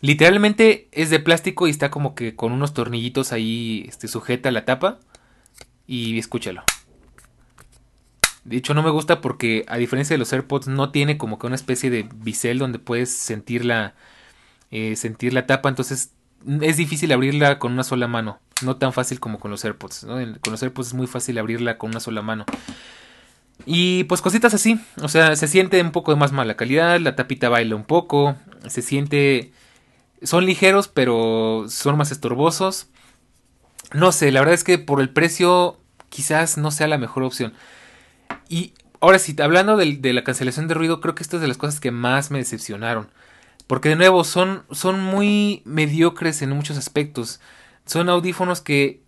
[0.00, 4.64] literalmente es de plástico y está como que con unos tornillitos ahí este, sujeta la
[4.64, 4.98] tapa.
[5.86, 6.62] Y escúchalo.
[8.44, 11.46] De hecho, no me gusta porque, a diferencia de los AirPods, no tiene como que
[11.46, 13.94] una especie de bisel donde puedes sentir la,
[14.70, 15.68] eh, sentir la tapa.
[15.68, 16.12] Entonces,
[16.62, 18.38] es difícil abrirla con una sola mano.
[18.62, 20.06] No tan fácil como con los AirPods.
[20.06, 22.46] Con los AirPods es muy fácil abrirla con una sola mano.
[23.66, 27.16] Y pues cositas así, o sea, se siente un poco de más mala calidad, la
[27.16, 28.36] tapita baila un poco,
[28.66, 29.52] se siente...
[30.22, 32.88] Son ligeros, pero son más estorbosos.
[33.92, 35.78] No sé, la verdad es que por el precio
[36.08, 37.54] quizás no sea la mejor opción.
[38.48, 41.58] Y ahora sí, hablando de, la cancelación de ruido, creo que esto es de las
[41.58, 43.08] cosas que más me decepcionaron.
[43.66, 47.40] Porque de nuevo, son, son muy mediocres en muchos aspectos.
[47.84, 49.02] Son audífonos que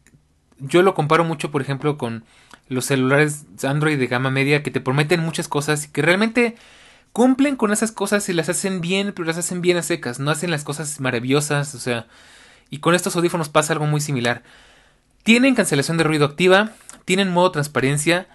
[0.59, 2.24] yo lo comparo mucho, por ejemplo, con
[2.70, 6.54] los celulares Android de gama media que te prometen muchas cosas y que realmente
[7.12, 10.30] cumplen con esas cosas y las hacen bien, pero las hacen bien a secas, no
[10.30, 12.06] hacen las cosas maravillosas, o sea,
[12.70, 14.44] y con estos audífonos pasa algo muy similar.
[15.24, 16.70] Tienen cancelación de ruido activa,
[17.04, 18.28] tienen modo transparencia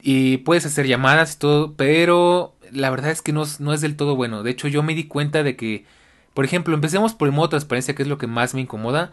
[0.00, 3.96] y puedes hacer llamadas y todo, pero la verdad es que no, no es del
[3.96, 4.42] todo bueno.
[4.42, 5.84] De hecho, yo me di cuenta de que,
[6.32, 9.12] por ejemplo, empecemos por el modo transparencia, que es lo que más me incomoda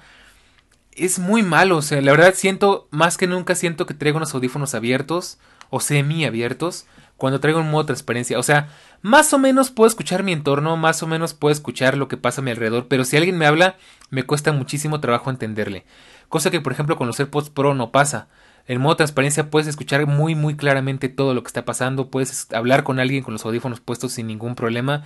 [1.00, 1.78] es muy malo.
[1.78, 5.38] O sea, la verdad siento, más que nunca siento que traigo unos audífonos abiertos
[5.70, 6.86] o semi abiertos
[7.18, 8.39] cuando traigo un modo transparencia.
[8.39, 8.70] O sea,
[9.02, 12.41] más o menos puedo escuchar mi entorno, más o menos puedo escuchar lo que pasa
[12.41, 13.76] a mi alrededor, pero si alguien me habla,
[14.10, 15.86] me cuesta muchísimo trabajo entenderle.
[16.30, 18.30] Cosa que, por ejemplo, con los AirPods Pro no pasa.
[18.68, 22.84] En modo transparencia puedes escuchar muy muy claramente todo lo que está pasando, puedes hablar
[22.84, 25.04] con alguien con los audífonos puestos sin ningún problema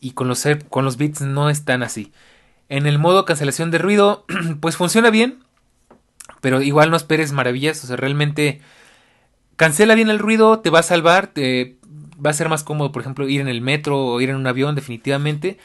[0.00, 2.12] y con los, con los Beats no es tan así.
[2.70, 4.24] En el modo cancelación de ruido,
[4.60, 5.44] pues funciona bien,
[6.40, 8.62] pero igual no esperes maravillas, o sea, realmente
[9.56, 11.76] cancela bien el ruido, te va a salvar, te,
[12.24, 14.46] va a ser más cómodo, por ejemplo, ir en el metro o ir en un
[14.46, 15.58] avión, definitivamente.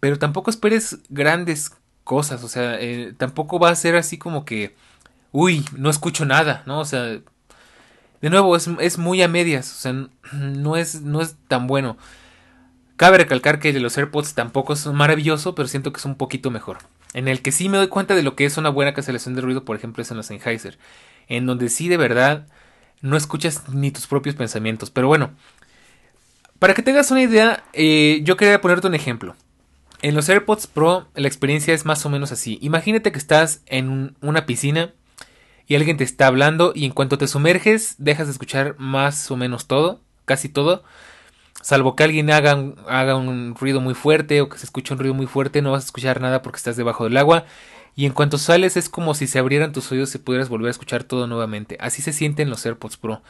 [0.00, 1.72] Pero tampoco esperes grandes
[2.04, 4.74] cosas, o sea, eh, tampoco va a ser así como que,
[5.30, 6.80] uy, no escucho nada, ¿no?
[6.80, 11.36] O sea, de nuevo, es, es muy a medias, o sea, no es, no es
[11.48, 11.96] tan bueno.
[13.02, 16.52] Cabe recalcar que de los AirPods tampoco es maravilloso, pero siento que es un poquito
[16.52, 16.78] mejor.
[17.14, 19.40] En el que sí me doy cuenta de lo que es una buena cancelación de
[19.40, 20.78] ruido, por ejemplo, es en los Sennheiser.
[21.26, 22.46] En donde sí de verdad
[23.00, 24.92] no escuchas ni tus propios pensamientos.
[24.92, 25.32] Pero bueno,
[26.60, 29.34] para que tengas una idea, eh, yo quería ponerte un ejemplo.
[30.00, 32.60] En los AirPods Pro la experiencia es más o menos así.
[32.62, 34.92] Imagínate que estás en una piscina
[35.66, 39.36] y alguien te está hablando y en cuanto te sumerges dejas de escuchar más o
[39.36, 40.84] menos todo, casi todo.
[41.60, 45.14] Salvo que alguien haga, haga un ruido muy fuerte o que se escuche un ruido
[45.14, 47.44] muy fuerte, no vas a escuchar nada porque estás debajo del agua.
[47.94, 50.70] Y en cuanto sales es como si se abrieran tus oídos y pudieras volver a
[50.70, 51.76] escuchar todo nuevamente.
[51.80, 53.22] Así se sienten los AirPods Pro.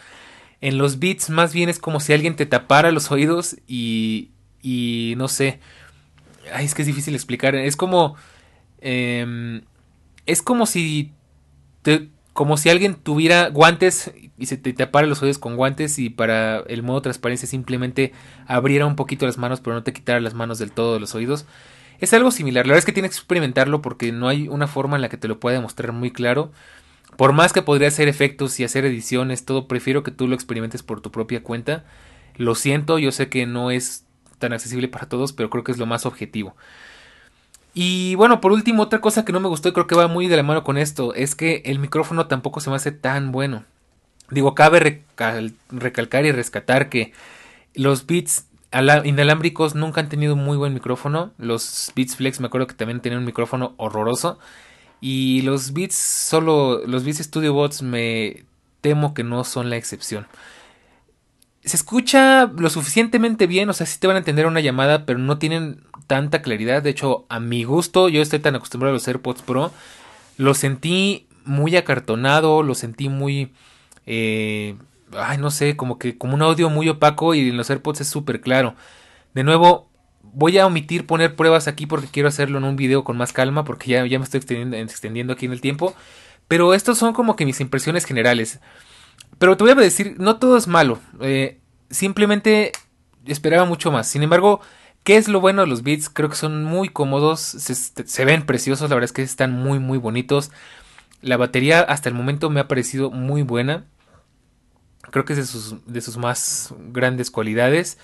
[0.61, 4.31] En los Beats más bien es como si alguien te tapara los oídos y...
[4.62, 5.59] y no sé.
[6.55, 7.55] Ay, es que es difícil explicar.
[7.57, 8.14] Es como...
[8.81, 9.62] Em,
[10.27, 11.12] es como si...
[11.83, 16.11] Te, como si alguien tuviera guantes y se te tapara los oídos con guantes y
[16.11, 18.12] para el modo transparencia simplemente
[18.47, 21.14] abriera un poquito las manos pero no te quitara las manos del todo de los
[21.14, 21.47] oídos.
[22.01, 24.97] Es algo similar, la verdad es que tienes que experimentarlo porque no hay una forma
[24.97, 26.51] en la que te lo pueda demostrar muy claro.
[27.16, 30.83] Por más que podría hacer efectos y hacer ediciones, todo, prefiero que tú lo experimentes
[30.83, 31.85] por tu propia cuenta.
[32.37, 34.05] Lo siento, yo sé que no es
[34.39, 36.57] tan accesible para todos, pero creo que es lo más objetivo.
[37.75, 40.29] Y bueno, por último, otra cosa que no me gustó y creo que va muy
[40.29, 43.64] de la mano con esto, es que el micrófono tampoco se me hace tan bueno.
[44.31, 45.03] Digo, cabe
[45.70, 47.12] recalcar y rescatar que
[47.75, 48.47] los Beats
[49.05, 51.33] inalámbricos nunca han tenido muy buen micrófono.
[51.39, 54.39] Los Beats Flex me acuerdo que también tenían un micrófono horroroso.
[55.01, 58.45] Y los Beats solo, los Beats Studio Bots me
[58.81, 60.27] temo que no son la excepción.
[61.64, 65.18] Se escucha lo suficientemente bien, o sea, sí te van a entender una llamada, pero
[65.18, 66.83] no tienen tanta claridad.
[66.83, 69.73] De hecho, a mi gusto, yo estoy tan acostumbrado a los AirPods Pro.
[70.37, 73.55] Lo sentí muy acartonado, lo sentí muy...
[74.05, 74.77] Eh,
[75.17, 78.09] ay, no sé, como que como un audio muy opaco y en los AirPods es
[78.09, 78.75] súper claro.
[79.33, 79.89] De nuevo,
[80.21, 83.65] voy a omitir poner pruebas aquí porque quiero hacerlo en un video con más calma
[83.65, 85.95] porque ya, ya me estoy extendiendo, aquí en el tiempo.
[86.47, 88.61] Pero estos son como que mis impresiones generales.
[89.39, 90.99] Pero te voy a decir, no todo es malo.
[91.23, 91.59] Eh,
[91.89, 92.73] simplemente
[93.25, 94.07] esperaba mucho más.
[94.07, 94.61] Sin embargo,
[95.05, 96.09] ¿Qué es lo bueno de los beats?
[96.09, 99.99] Creo que son muy cómodos, se, ven preciosos, la verdad es que están muy muy
[99.99, 100.53] bonitos.
[101.23, 103.85] La batería hasta el momento me ha parecido muy buena.
[105.11, 107.99] Creo que es de sus, de sus más grandes cualidades.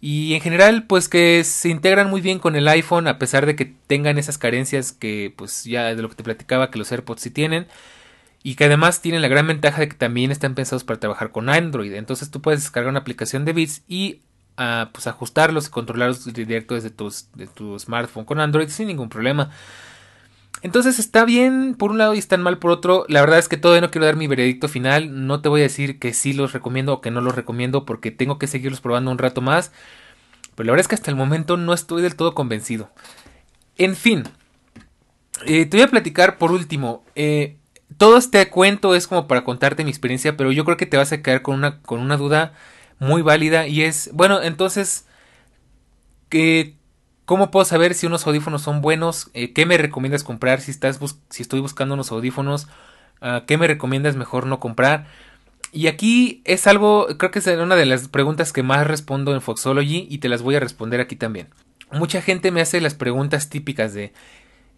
[0.00, 3.54] Y en general, pues que se integran muy bien con el iPhone, a pesar de
[3.54, 7.22] que tengan esas carencias que, pues ya de lo que te platicaba, que los AirPods
[7.22, 7.66] sí tienen.
[8.42, 11.50] Y que además tienen la gran ventaja de que también están pensados para trabajar con
[11.50, 11.92] Android.
[11.94, 14.22] Entonces tú puedes descargar una aplicación de Beats y
[14.92, 16.90] pues ajustarlos y controlarlos directo desde
[17.34, 19.50] de tu smartphone con Android sin ningún problema.
[20.62, 23.06] Entonces está bien por un lado y están mal por otro.
[23.08, 25.26] La verdad es que todavía no quiero dar mi veredicto final.
[25.26, 28.10] No te voy a decir que sí los recomiendo o que no los recomiendo porque
[28.10, 29.72] tengo que seguirlos probando un rato más.
[30.54, 32.90] Pero la verdad es que hasta el momento no estoy del todo convencido.
[33.78, 34.24] En fin,
[35.46, 37.02] eh, te voy a platicar por último.
[37.14, 37.56] Eh,
[37.96, 41.12] todo este cuento es como para contarte mi experiencia, pero yo creo que te vas
[41.12, 42.52] a quedar con una, con una duda
[43.00, 45.06] muy válida y es, bueno, entonces,
[46.28, 46.76] ¿qué,
[47.24, 49.30] ¿cómo puedo saber si unos audífonos son buenos?
[49.34, 52.68] Eh, ¿Qué me recomiendas comprar si, estás si estoy buscando unos audífonos?
[53.20, 55.06] Ah, ¿Qué me recomiendas mejor no comprar?
[55.72, 59.40] Y aquí es algo, creo que es una de las preguntas que más respondo en
[59.40, 61.48] Foxology y te las voy a responder aquí también.
[61.92, 64.12] Mucha gente me hace las preguntas típicas de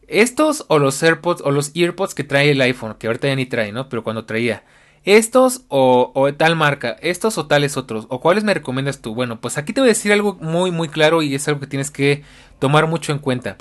[0.07, 3.47] estos o los AirPods o los EarPods que trae el iPhone, que ahorita ya ni
[3.47, 3.89] trae, ¿no?
[3.89, 4.63] Pero cuando traía
[5.05, 9.15] estos o, tal marca, estos o tales otros, o cuáles me recomiendas tú.
[9.15, 11.67] Bueno, pues aquí te voy a decir algo muy muy claro y es algo que
[11.67, 12.23] tienes que
[12.59, 13.57] tomar mucho en cuenta.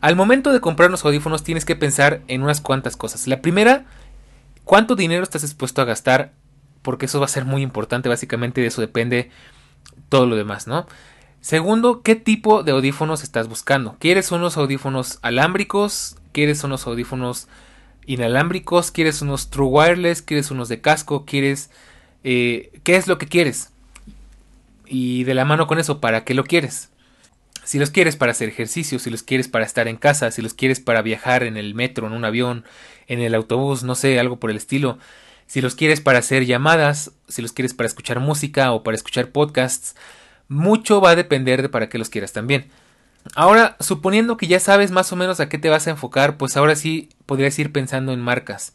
[0.00, 3.26] Al momento de comprar los audífonos tienes que pensar en unas cuantas cosas.
[3.26, 3.84] La primera,
[4.64, 6.32] ¿cuánto dinero estás dispuesto a gastar?
[6.82, 9.30] Porque eso va a ser muy importante, básicamente de eso depende
[10.08, 10.86] todo lo demás, ¿no?
[11.42, 13.96] Segundo, ¿qué tipo de audífonos estás buscando?
[13.98, 16.16] ¿Quieres unos audífonos alámbricos?
[16.32, 17.48] ¿Quieres unos audífonos
[18.12, 21.70] inalámbricos, quieres unos true wireless, quieres unos de casco, quieres...
[22.24, 23.70] Eh, ¿Qué es lo que quieres?
[24.86, 26.90] Y de la mano con eso, ¿para qué lo quieres?
[27.64, 30.54] Si los quieres para hacer ejercicio, si los quieres para estar en casa, si los
[30.54, 32.64] quieres para viajar en el metro, en un avión,
[33.06, 34.98] en el autobús, no sé, algo por el estilo.
[35.46, 39.30] Si los quieres para hacer llamadas, si los quieres para escuchar música o para escuchar
[39.30, 39.94] podcasts,
[40.48, 42.70] mucho va a depender de para qué los quieras también.
[43.34, 46.56] Ahora, suponiendo que ya sabes más o menos a qué te vas a enfocar, pues
[46.56, 48.74] ahora sí podrías ir pensando en marcas.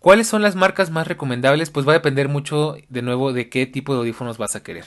[0.00, 1.70] ¿Cuáles son las marcas más recomendables?
[1.70, 4.84] Pues va a depender mucho de nuevo de qué tipo de audífonos vas a querer.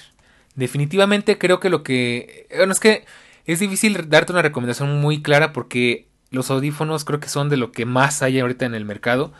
[0.55, 2.47] Definitivamente creo que lo que...
[2.55, 3.05] Bueno, es que
[3.45, 7.71] es difícil darte una recomendación muy clara porque los audífonos creo que son de lo
[7.71, 9.33] que más hay ahorita en el mercado.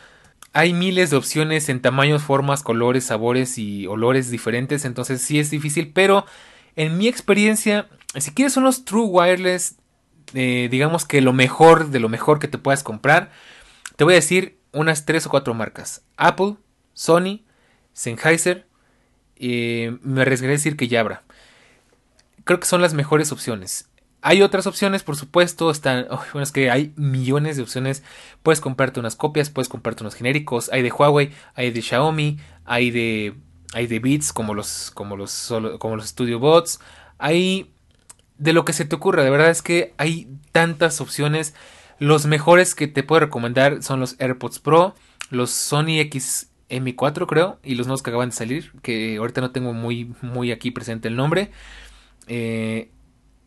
[0.51, 5.51] Hay miles de opciones en tamaños, formas, colores, sabores y olores diferentes, entonces sí es
[5.51, 6.25] difícil, pero
[6.75, 9.75] en mi experiencia, si quieres unos True Wireless,
[10.33, 13.31] eh, digamos que lo mejor de lo mejor que te puedas comprar,
[13.95, 16.03] te voy a decir unas 3 o 4 marcas.
[16.17, 16.55] Apple,
[16.93, 17.41] Sony,
[17.93, 18.67] Sennheiser,
[19.35, 21.23] eh, me arriesgaré a decir que Jabra.
[22.43, 23.89] Creo que son las mejores opciones.
[24.21, 28.03] Hay otras opciones, por supuesto, están, bueno, es que hay millones de opciones.
[28.43, 32.91] Puedes comprarte unas copias, puedes comprarte unos genéricos, hay de Huawei, hay de Xiaomi, hay
[32.91, 33.35] de
[33.73, 36.79] hay de Beats como los como los como los Studio Bots,
[37.19, 37.71] hay
[38.39, 41.53] de lo que se te ocurra, de verdad es que hay tantas opciones.
[41.99, 44.95] Los mejores que te puedo recomendar son los AirPods Pro,
[45.29, 49.73] los Sony XM4 creo y los nuevos que acaban de salir, que ahorita no tengo
[49.73, 51.51] muy muy aquí presente el nombre.
[52.27, 52.89] Eh,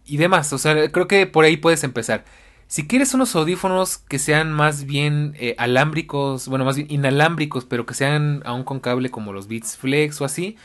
[0.04, 0.52] y demás.
[0.52, 2.24] O sea, creo que por ahí puedes empezar.
[2.66, 7.86] Si quieres unos audífonos que sean más bien eh, alámbricos, bueno, más bien inalámbricos, pero
[7.86, 10.56] que sean aún con cable como los Beats Flex o así,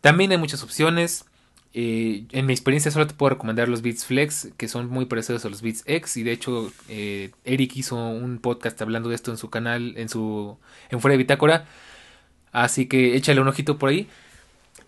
[0.00, 1.24] también hay muchas opciones.
[1.74, 5.44] Eh, en mi experiencia solo te puedo recomendar los Beats Flex, que son muy parecidos
[5.44, 6.16] a los Beats X.
[6.16, 10.08] Y de hecho, eh, Eric hizo un podcast hablando de esto en su canal, en
[10.08, 10.58] su
[10.90, 11.66] en Fuera de Bitácora.
[12.52, 14.08] Así que échale un ojito por ahí.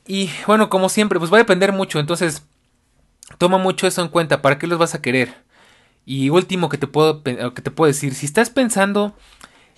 [0.06, 1.98] Y bueno, como siempre, pues va a depender mucho.
[1.98, 2.42] Entonces,
[3.38, 5.34] Toma mucho eso en cuenta, ¿para qué los vas a querer?
[6.06, 9.16] Y último que te puedo, que te puedo decir, si estás pensando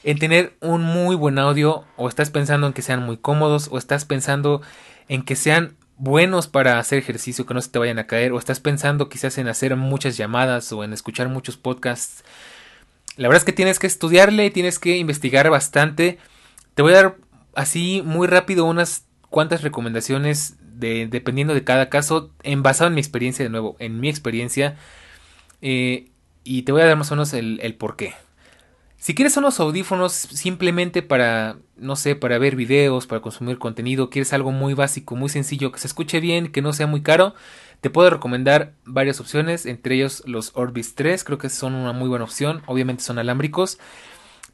[0.03, 3.79] en tener un muy buen audio, o estás pensando en que sean muy cómodos, o
[3.79, 4.63] estás pensando
[5.09, 8.39] en que sean buenos para hacer ejercicio, que no se te vayan a caer, o
[8.39, 12.25] estás pensando quizás en hacer muchas llamadas o en escuchar muchos podcasts,
[13.17, 16.19] la verdad es que tienes que estudiarle, tienes que investigar bastante.
[16.75, 17.17] Te voy a dar
[17.55, 23.43] así muy rápido unas cuantas recomendaciones dependiendo de cada caso, en, basado en mi experiencia,
[23.43, 24.77] de nuevo, en mi experiencia,
[25.63, 26.11] eh,
[26.45, 28.13] y te voy a dar más o menos el, el por qué.
[28.99, 34.33] Si quieres unos audífonos simplemente para, no sé, para ver videos, para consumir contenido, quieres
[34.33, 37.35] algo muy básico, muy sencillo, que se escuche bien, que no sea muy caro,
[37.81, 42.09] te puedo recomendar varias opciones, entre ellos los Orbis 3, creo que son una muy
[42.09, 43.79] buena opción, obviamente son alámbricos.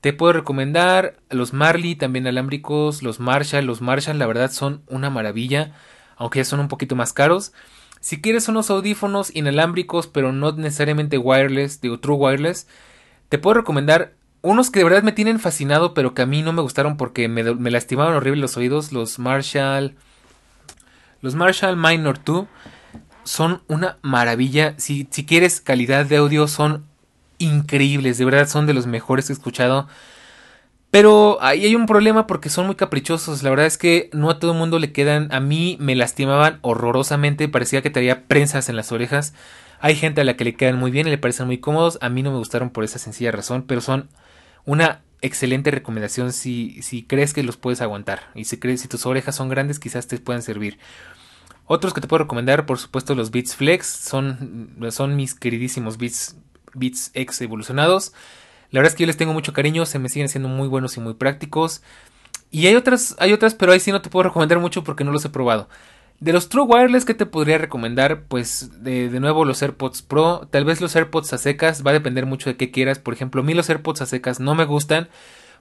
[0.00, 5.10] Te puedo recomendar los Marley, también alámbricos, los Marshall, los Marshall la verdad son una
[5.10, 5.72] maravilla
[6.22, 7.52] aunque ya son un poquito más caros.
[8.00, 12.68] Si quieres unos audífonos inalámbricos, pero no necesariamente wireless, digo true wireless,
[13.28, 16.52] te puedo recomendar unos que de verdad me tienen fascinado, pero que a mí no
[16.52, 19.94] me gustaron porque me, lastimaban horrible los oídos, los Marshall.
[21.20, 22.46] Los Marshall Minor 2
[23.22, 24.74] son una maravilla.
[24.78, 26.84] Si, si quieres calidad de audio, son
[27.38, 28.18] increíbles.
[28.18, 29.86] De verdad, son de los mejores que he escuchado.
[30.90, 33.42] Pero ahí hay un problema porque son muy caprichosos.
[33.42, 35.32] La verdad es que no a todo el mundo le quedan.
[35.32, 37.48] A mí me lastimaban horrorosamente.
[37.48, 39.32] Parecía que traía prensas en las orejas.
[39.80, 41.98] Hay gente a la que le quedan muy bien y le parecen muy cómodos.
[42.02, 43.64] A mí no me gustaron por esa sencilla razón.
[43.66, 44.08] Pero son
[44.64, 48.30] una excelente recomendación si, si crees que los puedes aguantar.
[48.34, 50.78] Y si crees si tus orejas son grandes, quizás te puedan servir.
[51.66, 53.86] Otros que te puedo recomendar, por supuesto, los Beats Flex.
[53.86, 56.36] Son, son mis queridísimos Beats,
[56.74, 58.12] Beats X evolucionados.
[58.70, 60.96] La verdad es que yo les tengo mucho cariño, se me siguen siendo muy buenos
[60.96, 61.82] y muy prácticos.
[62.50, 65.12] Y hay otras, hay otras, pero ahí sí no te puedo recomendar mucho porque no
[65.12, 65.68] los he probado.
[66.22, 70.64] De los True Wireless que te podría recomendar, pues de, nuevo los AirPods Pro, tal
[70.64, 73.00] vez los AirPods a secas, va a depender mucho de qué quieras.
[73.00, 75.08] Por ejemplo, a mí los AirPods a secas no me gustan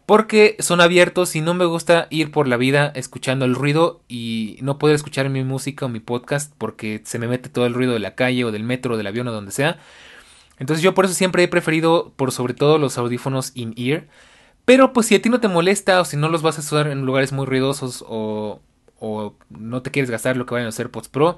[0.05, 4.59] porque son abiertos y no me gusta ir por la vida escuchando el ruido y
[4.61, 7.93] no poder escuchar mi música o mi podcast porque se me mete todo el ruido
[7.93, 9.79] de la calle o del metro o del avión o donde sea.
[10.59, 14.05] Entonces yo por eso siempre he preferido por sobre todo los audífonos in-ear.
[14.65, 16.85] Pero pues si a ti no te molesta o si no los vas a usar
[16.85, 18.61] en lugares muy ruidosos o,
[19.01, 21.37] o no te quieres gastar lo que vayan los AirPods Pro,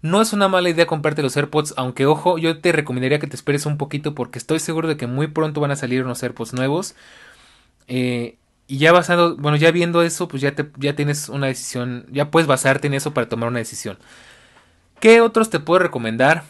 [0.00, 3.36] no es una mala idea comprarte los AirPods, aunque ojo, yo te recomendaría que te
[3.36, 6.54] esperes un poquito porque estoy seguro de que muy pronto van a salir unos AirPods
[6.54, 6.94] nuevos.
[7.86, 12.30] Eh, y ya basando, bueno, ya viendo eso, pues ya, ya tienes una decisión, ya
[12.30, 13.98] puedes basarte en eso para tomar una decisión.
[15.00, 16.44] ¿Qué otros te puedo recomendar?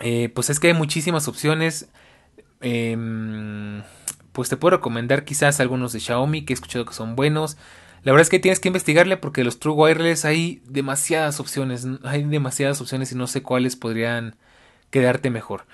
[0.00, 1.88] Eh, pues es que hay muchísimas opciones.
[2.60, 3.82] Em,
[4.32, 7.56] pues te puedo recomendar quizás algunos de Xiaomi que he escuchado que son buenos.
[8.04, 11.86] La verdad es que tienes que investigarle porque los True Wireless hay demasiadas opciones.
[12.02, 14.34] Hay demasiadas opciones y no sé cuáles podrían
[14.90, 15.64] quedarte mejor.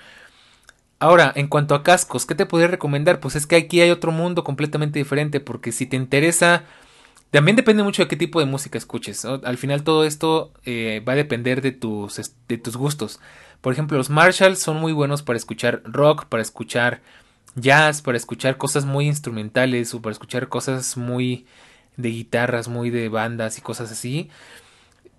[0.99, 3.19] Ahora, en cuanto a cascos, ¿qué te podría recomendar?
[3.19, 6.63] Pues es que aquí hay otro mundo completamente diferente porque si te interesa...
[7.31, 9.23] También depende mucho de qué tipo de música escuches.
[9.23, 13.19] Al final todo esto eh, va a depender de tus, de tus gustos.
[13.61, 17.01] Por ejemplo, los Marshall son muy buenos para escuchar rock, para escuchar
[17.53, 21.45] jazz, para escuchar cosas muy instrumentales o para escuchar cosas muy
[21.99, 24.29] de guitarras, muy de bandas y cosas así.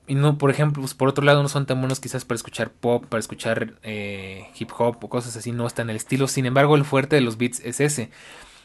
[0.06, 2.70] y no, por ejemplo, pues, por otro lado, no son tan buenos quizás para escuchar
[2.72, 6.26] pop, para escuchar eh, hip hop o cosas así, no están en el estilo.
[6.28, 8.10] Sin embargo, el fuerte de los beats es ese.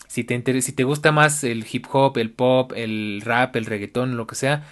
[0.07, 4.18] Si te, si te gusta más el hip hop, el pop, el rap, el reggaetón,
[4.18, 4.63] lo que sea,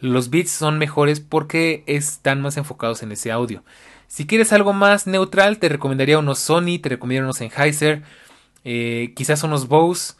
[0.00, 3.64] los beats son mejores porque están más enfocados en ese audio.
[4.08, 8.02] Si quieres algo más neutral, te recomendaría unos Sony, te recomendaría unos Sennheiser,
[8.64, 10.14] eh, quizás unos Bose.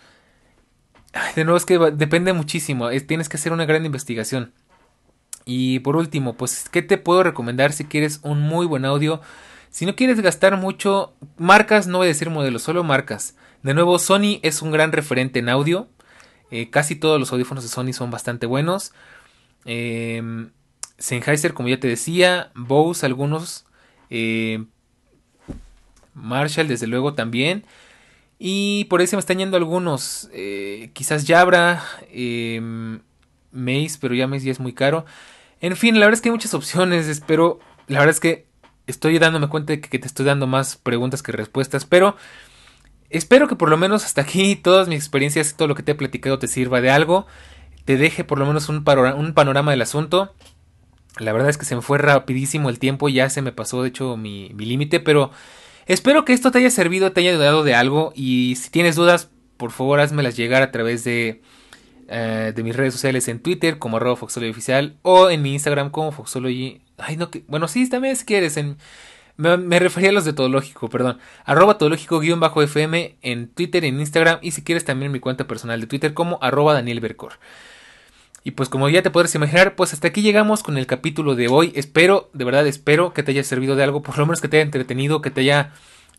[1.35, 4.53] De nuevo, es que depende muchísimo, tienes que hacer una gran investigación.
[5.45, 9.21] Y por último, pues, ¿qué te puedo recomendar si quieres un muy buen audio?
[9.71, 13.37] Si no quieres gastar mucho, marcas, no voy a decir modelos, solo marcas.
[13.63, 15.89] De nuevo, Sony es un gran referente en audio.
[16.51, 18.93] Eh, casi todos los audífonos de Sony son bastante buenos.
[19.65, 20.49] Eh,
[20.99, 23.67] Sennheiser, como ya te decía, Bose algunos,
[24.11, 24.65] eh,
[26.15, 27.65] Marshall desde luego también.
[28.41, 33.01] Y por ahí se me están yendo algunos, eh, quizás Jabra, em,
[33.53, 35.05] Maze, pero ya Maze ya es muy caro.
[35.61, 38.47] En fin, la verdad es que hay muchas opciones, espero, la verdad es que
[38.87, 42.17] estoy dándome cuenta de que te estoy dando más preguntas que respuestas, pero
[43.11, 45.93] espero que por lo menos hasta aquí todas mis experiencias y todo lo que te
[45.93, 47.27] he platicado te sirva de algo
[47.85, 48.85] te deje por lo menos un,
[49.17, 50.33] un panorama del asunto.
[51.19, 53.89] La verdad es que se me fue rapidísimo el tiempo, ya se me pasó de
[53.89, 55.33] hecho mi, límite, pero
[55.93, 59.29] espero que esto te haya servido, te haya ayudado de algo y si tienes dudas,
[59.57, 61.43] por favor házmelas llegar a través de,
[62.09, 64.19] eh, mis redes sociales en Twitter como arroba
[65.03, 66.81] o en mi Instagram como Foxology.
[66.97, 68.77] Ay, no, que, bueno, sí, también si quieres, en,
[69.37, 71.19] me, refería a los de Todológico, perdón.
[71.45, 75.87] Arroba Todológico-FM en Twitter, en Instagram y si quieres también en mi cuenta personal de
[75.87, 77.35] Twitter como arroba Daniel Bercor.
[78.43, 81.49] Y pues como ya te podrás imaginar, pues hasta aquí llegamos con el capítulo de
[81.49, 81.73] hoy.
[81.75, 84.57] Espero, de verdad espero que te haya servido de algo, por lo menos que te
[84.57, 85.73] haya entretenido, que te haya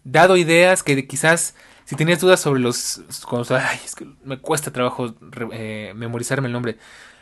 [0.03, 1.55] dado ideas, que quizás
[1.85, 3.01] si tenías dudas sobre los...
[3.49, 5.15] Ay, es que me cuesta trabajo
[5.51, 6.77] eh, memorizarme el nombre.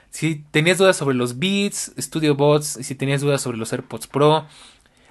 [0.10, 4.48] Si tenías dudas sobre los Beats, Studio Bots, si tenías dudas sobre los AirPods Pro,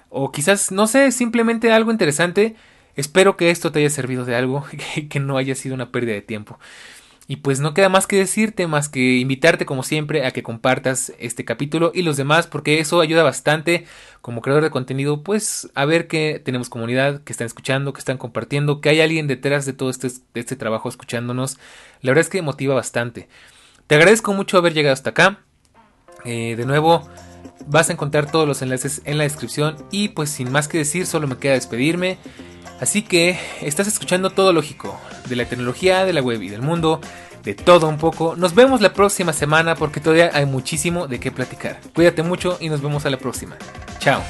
[0.09, 2.55] o quizás, no sé, simplemente algo interesante,
[2.95, 4.65] espero que esto te haya servido de algo,
[5.09, 6.59] que no haya sido una pérdida de tiempo.
[7.31, 11.13] Y pues no queda más que decirte, más que invitarte como siempre a que compartas
[11.19, 13.85] este capítulo y los demás, porque eso ayuda bastante
[14.21, 18.17] como creador de contenido, pues a ver que tenemos comunidad, que están escuchando, que están
[18.17, 21.59] compartiendo, que hay alguien detrás de todo este, este trabajo escuchándonos.
[22.01, 23.29] La verdad es que motiva bastante.
[23.85, 25.37] Te agradezco mucho haber llegado hasta acá.
[26.25, 27.07] Eh, de nuevo,
[27.67, 31.05] vas a encontrar todos los enlaces en la descripción y pues sin más que decir,
[31.05, 32.17] solo me queda despedirme.
[32.81, 37.01] Así que estás escuchando todo lógico, de la tecnología, de la web y del mundo,
[37.43, 38.35] de todo un poco.
[38.35, 41.79] Nos vemos la próxima semana porque todavía hay muchísimo de qué platicar.
[41.93, 43.57] Cuídate mucho y nos vemos a la próxima.
[43.99, 44.21] Chao.